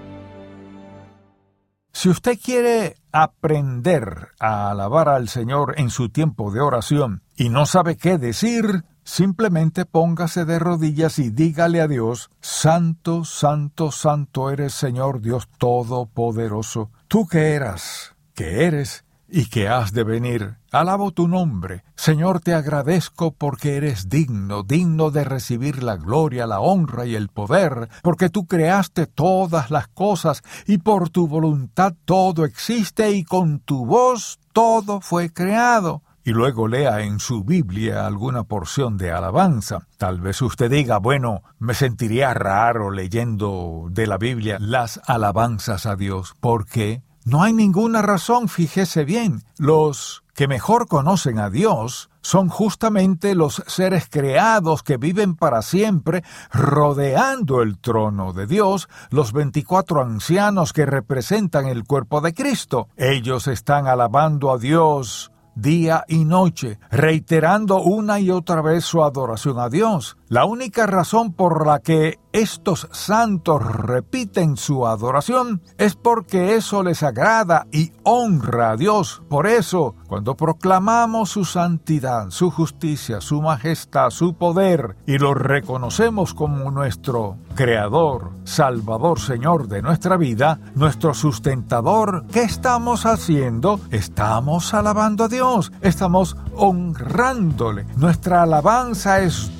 Si 1.92 2.08
usted 2.08 2.36
quiere 2.42 2.96
aprender 3.12 4.30
a 4.40 4.72
alabar 4.72 5.08
al 5.08 5.28
Señor 5.28 5.74
en 5.78 5.90
su 5.90 6.08
tiempo 6.08 6.50
de 6.50 6.60
oración 6.60 7.22
y 7.36 7.48
no 7.48 7.64
sabe 7.64 7.96
qué 7.96 8.18
decir, 8.18 8.82
simplemente 9.04 9.86
póngase 9.86 10.44
de 10.44 10.58
rodillas 10.58 11.20
y 11.20 11.30
dígale 11.30 11.80
a 11.80 11.86
Dios, 11.86 12.28
Santo, 12.40 13.24
Santo, 13.24 13.92
Santo 13.92 14.50
eres 14.50 14.74
Señor 14.74 15.20
Dios 15.20 15.48
Todopoderoso. 15.58 16.90
Tú 17.06 17.28
que 17.28 17.54
eras 17.54 18.15
que 18.36 18.64
eres 18.66 19.04
y 19.28 19.46
que 19.46 19.66
has 19.66 19.92
de 19.92 20.04
venir. 20.04 20.58
Alabo 20.70 21.10
tu 21.10 21.26
nombre. 21.26 21.82
Señor, 21.96 22.40
te 22.40 22.54
agradezco 22.54 23.32
porque 23.32 23.76
eres 23.76 24.08
digno, 24.08 24.62
digno 24.62 25.10
de 25.10 25.24
recibir 25.24 25.82
la 25.82 25.96
gloria, 25.96 26.46
la 26.46 26.60
honra 26.60 27.06
y 27.06 27.16
el 27.16 27.28
poder, 27.28 27.88
porque 28.02 28.28
tú 28.28 28.46
creaste 28.46 29.06
todas 29.06 29.70
las 29.70 29.88
cosas 29.88 30.42
y 30.66 30.78
por 30.78 31.08
tu 31.08 31.26
voluntad 31.26 31.94
todo 32.04 32.44
existe 32.44 33.10
y 33.10 33.24
con 33.24 33.58
tu 33.58 33.86
voz 33.86 34.38
todo 34.52 35.00
fue 35.00 35.32
creado. 35.32 36.02
Y 36.22 36.30
luego 36.30 36.66
lea 36.66 37.02
en 37.02 37.20
su 37.20 37.44
Biblia 37.44 38.04
alguna 38.04 38.42
porción 38.42 38.98
de 38.98 39.12
alabanza. 39.12 39.86
Tal 39.96 40.20
vez 40.20 40.42
usted 40.42 40.68
diga, 40.70 40.98
bueno, 40.98 41.42
me 41.60 41.72
sentiría 41.72 42.34
raro 42.34 42.90
leyendo 42.90 43.86
de 43.90 44.08
la 44.08 44.18
Biblia 44.18 44.58
las 44.60 45.00
alabanzas 45.06 45.86
a 45.86 45.94
Dios. 45.94 46.34
¿Por 46.40 46.66
qué? 46.66 47.02
No 47.26 47.42
hay 47.42 47.52
ninguna 47.52 48.02
razón, 48.02 48.48
fíjese 48.48 49.04
bien. 49.04 49.42
Los 49.58 50.22
que 50.32 50.46
mejor 50.46 50.86
conocen 50.86 51.40
a 51.40 51.50
Dios 51.50 52.08
son 52.20 52.48
justamente 52.48 53.34
los 53.34 53.64
seres 53.66 54.06
creados 54.08 54.84
que 54.84 54.96
viven 54.96 55.34
para 55.34 55.62
siempre 55.62 56.22
rodeando 56.52 57.62
el 57.62 57.80
trono 57.80 58.32
de 58.32 58.46
Dios, 58.46 58.88
los 59.10 59.32
veinticuatro 59.32 60.02
ancianos 60.02 60.72
que 60.72 60.86
representan 60.86 61.66
el 61.66 61.82
cuerpo 61.82 62.20
de 62.20 62.32
Cristo. 62.32 62.90
Ellos 62.96 63.48
están 63.48 63.88
alabando 63.88 64.52
a 64.52 64.58
Dios 64.58 65.32
día 65.56 66.04
y 66.06 66.24
noche, 66.24 66.78
reiterando 66.90 67.78
una 67.82 68.20
y 68.20 68.30
otra 68.30 68.62
vez 68.62 68.84
su 68.84 69.02
adoración 69.02 69.58
a 69.58 69.68
Dios. 69.68 70.16
La 70.28 70.44
única 70.44 70.86
razón 70.86 71.32
por 71.32 71.66
la 71.66 71.78
que 71.78 72.18
estos 72.32 72.88
santos 72.92 73.64
repiten 73.64 74.56
su 74.56 74.86
adoración 74.86 75.62
es 75.78 75.94
porque 75.94 76.56
eso 76.56 76.82
les 76.82 77.02
agrada 77.02 77.66
y 77.72 77.92
honra 78.02 78.72
a 78.72 78.76
Dios. 78.76 79.22
Por 79.28 79.46
eso, 79.46 79.94
cuando 80.06 80.36
proclamamos 80.36 81.30
su 81.30 81.44
santidad, 81.44 82.28
su 82.30 82.50
justicia, 82.50 83.20
su 83.20 83.40
majestad, 83.40 84.10
su 84.10 84.34
poder 84.34 84.96
y 85.06 85.16
lo 85.16 85.32
reconocemos 85.32 86.34
como 86.34 86.70
nuestro 86.70 87.38
Creador, 87.54 88.32
Salvador, 88.44 89.18
Señor 89.18 89.66
de 89.66 89.80
nuestra 89.80 90.18
vida, 90.18 90.60
nuestro 90.74 91.14
sustentador, 91.14 92.26
¿qué 92.30 92.42
estamos 92.42 93.06
haciendo? 93.06 93.80
Estamos 93.90 94.74
alabando 94.74 95.24
a 95.24 95.28
Dios, 95.28 95.72
estamos 95.80 96.36
honrándole. 96.54 97.86
Nuestra 97.96 98.42
alabanza 98.42 99.20
es 99.20 99.50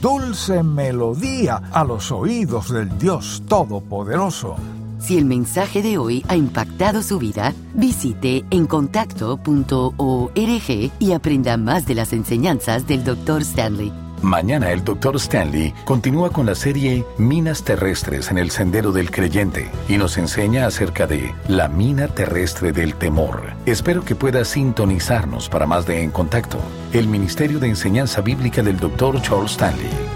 dulce 0.57 0.63
melodía 0.63 1.63
a 1.73 1.85
los 1.85 2.13
oídos 2.13 2.73
del 2.73 2.99
Dios 2.99 3.43
Todopoderoso. 3.49 4.57
Si 4.99 5.19
el 5.19 5.25
mensaje 5.25 5.83
de 5.83 5.99
hoy 5.99 6.25
ha 6.29 6.37
impactado 6.37 7.03
su 7.03 7.19
vida, 7.19 7.53
visite 7.75 8.45
encontacto.org 8.51 10.91
y 10.99 11.13
aprenda 11.13 11.57
más 11.57 11.87
de 11.87 11.95
las 11.95 12.13
enseñanzas 12.13 12.87
del 12.87 13.05
Dr. 13.05 13.43
Stanley. 13.43 13.93
Mañana 14.23 14.73
el 14.73 14.83
Dr. 14.83 15.17
Stanley 15.17 15.75
continúa 15.85 16.31
con 16.31 16.47
la 16.47 16.55
serie 16.55 17.05
Minas 17.19 17.63
Terrestres 17.63 18.31
en 18.31 18.39
el 18.39 18.51
Sendero 18.51 18.91
del 18.91 19.11
Creyente 19.11 19.71
y 19.89 19.99
nos 19.99 20.17
enseña 20.17 20.67
acerca 20.67 21.07
de 21.07 21.35
la 21.49 21.69
mina 21.69 22.09
terrestre 22.09 22.73
del 22.73 22.95
temor. 22.95 23.53
Espero 23.67 24.03
que 24.03 24.17
pueda 24.17 24.47
sintonizarnos 24.47 25.51
para 25.51 25.67
más 25.67 25.87
de 25.87 26.03
En 26.03 26.11
Contacto, 26.11 26.59
el 26.95 27.09
Ministerio 27.09 27.59
de 27.59 27.69
Enseñanza 27.69 28.23
Bíblica 28.23 28.63
del 28.63 28.79
Dr. 28.79 29.21
Charles 29.21 29.53
Stanley. 29.53 30.16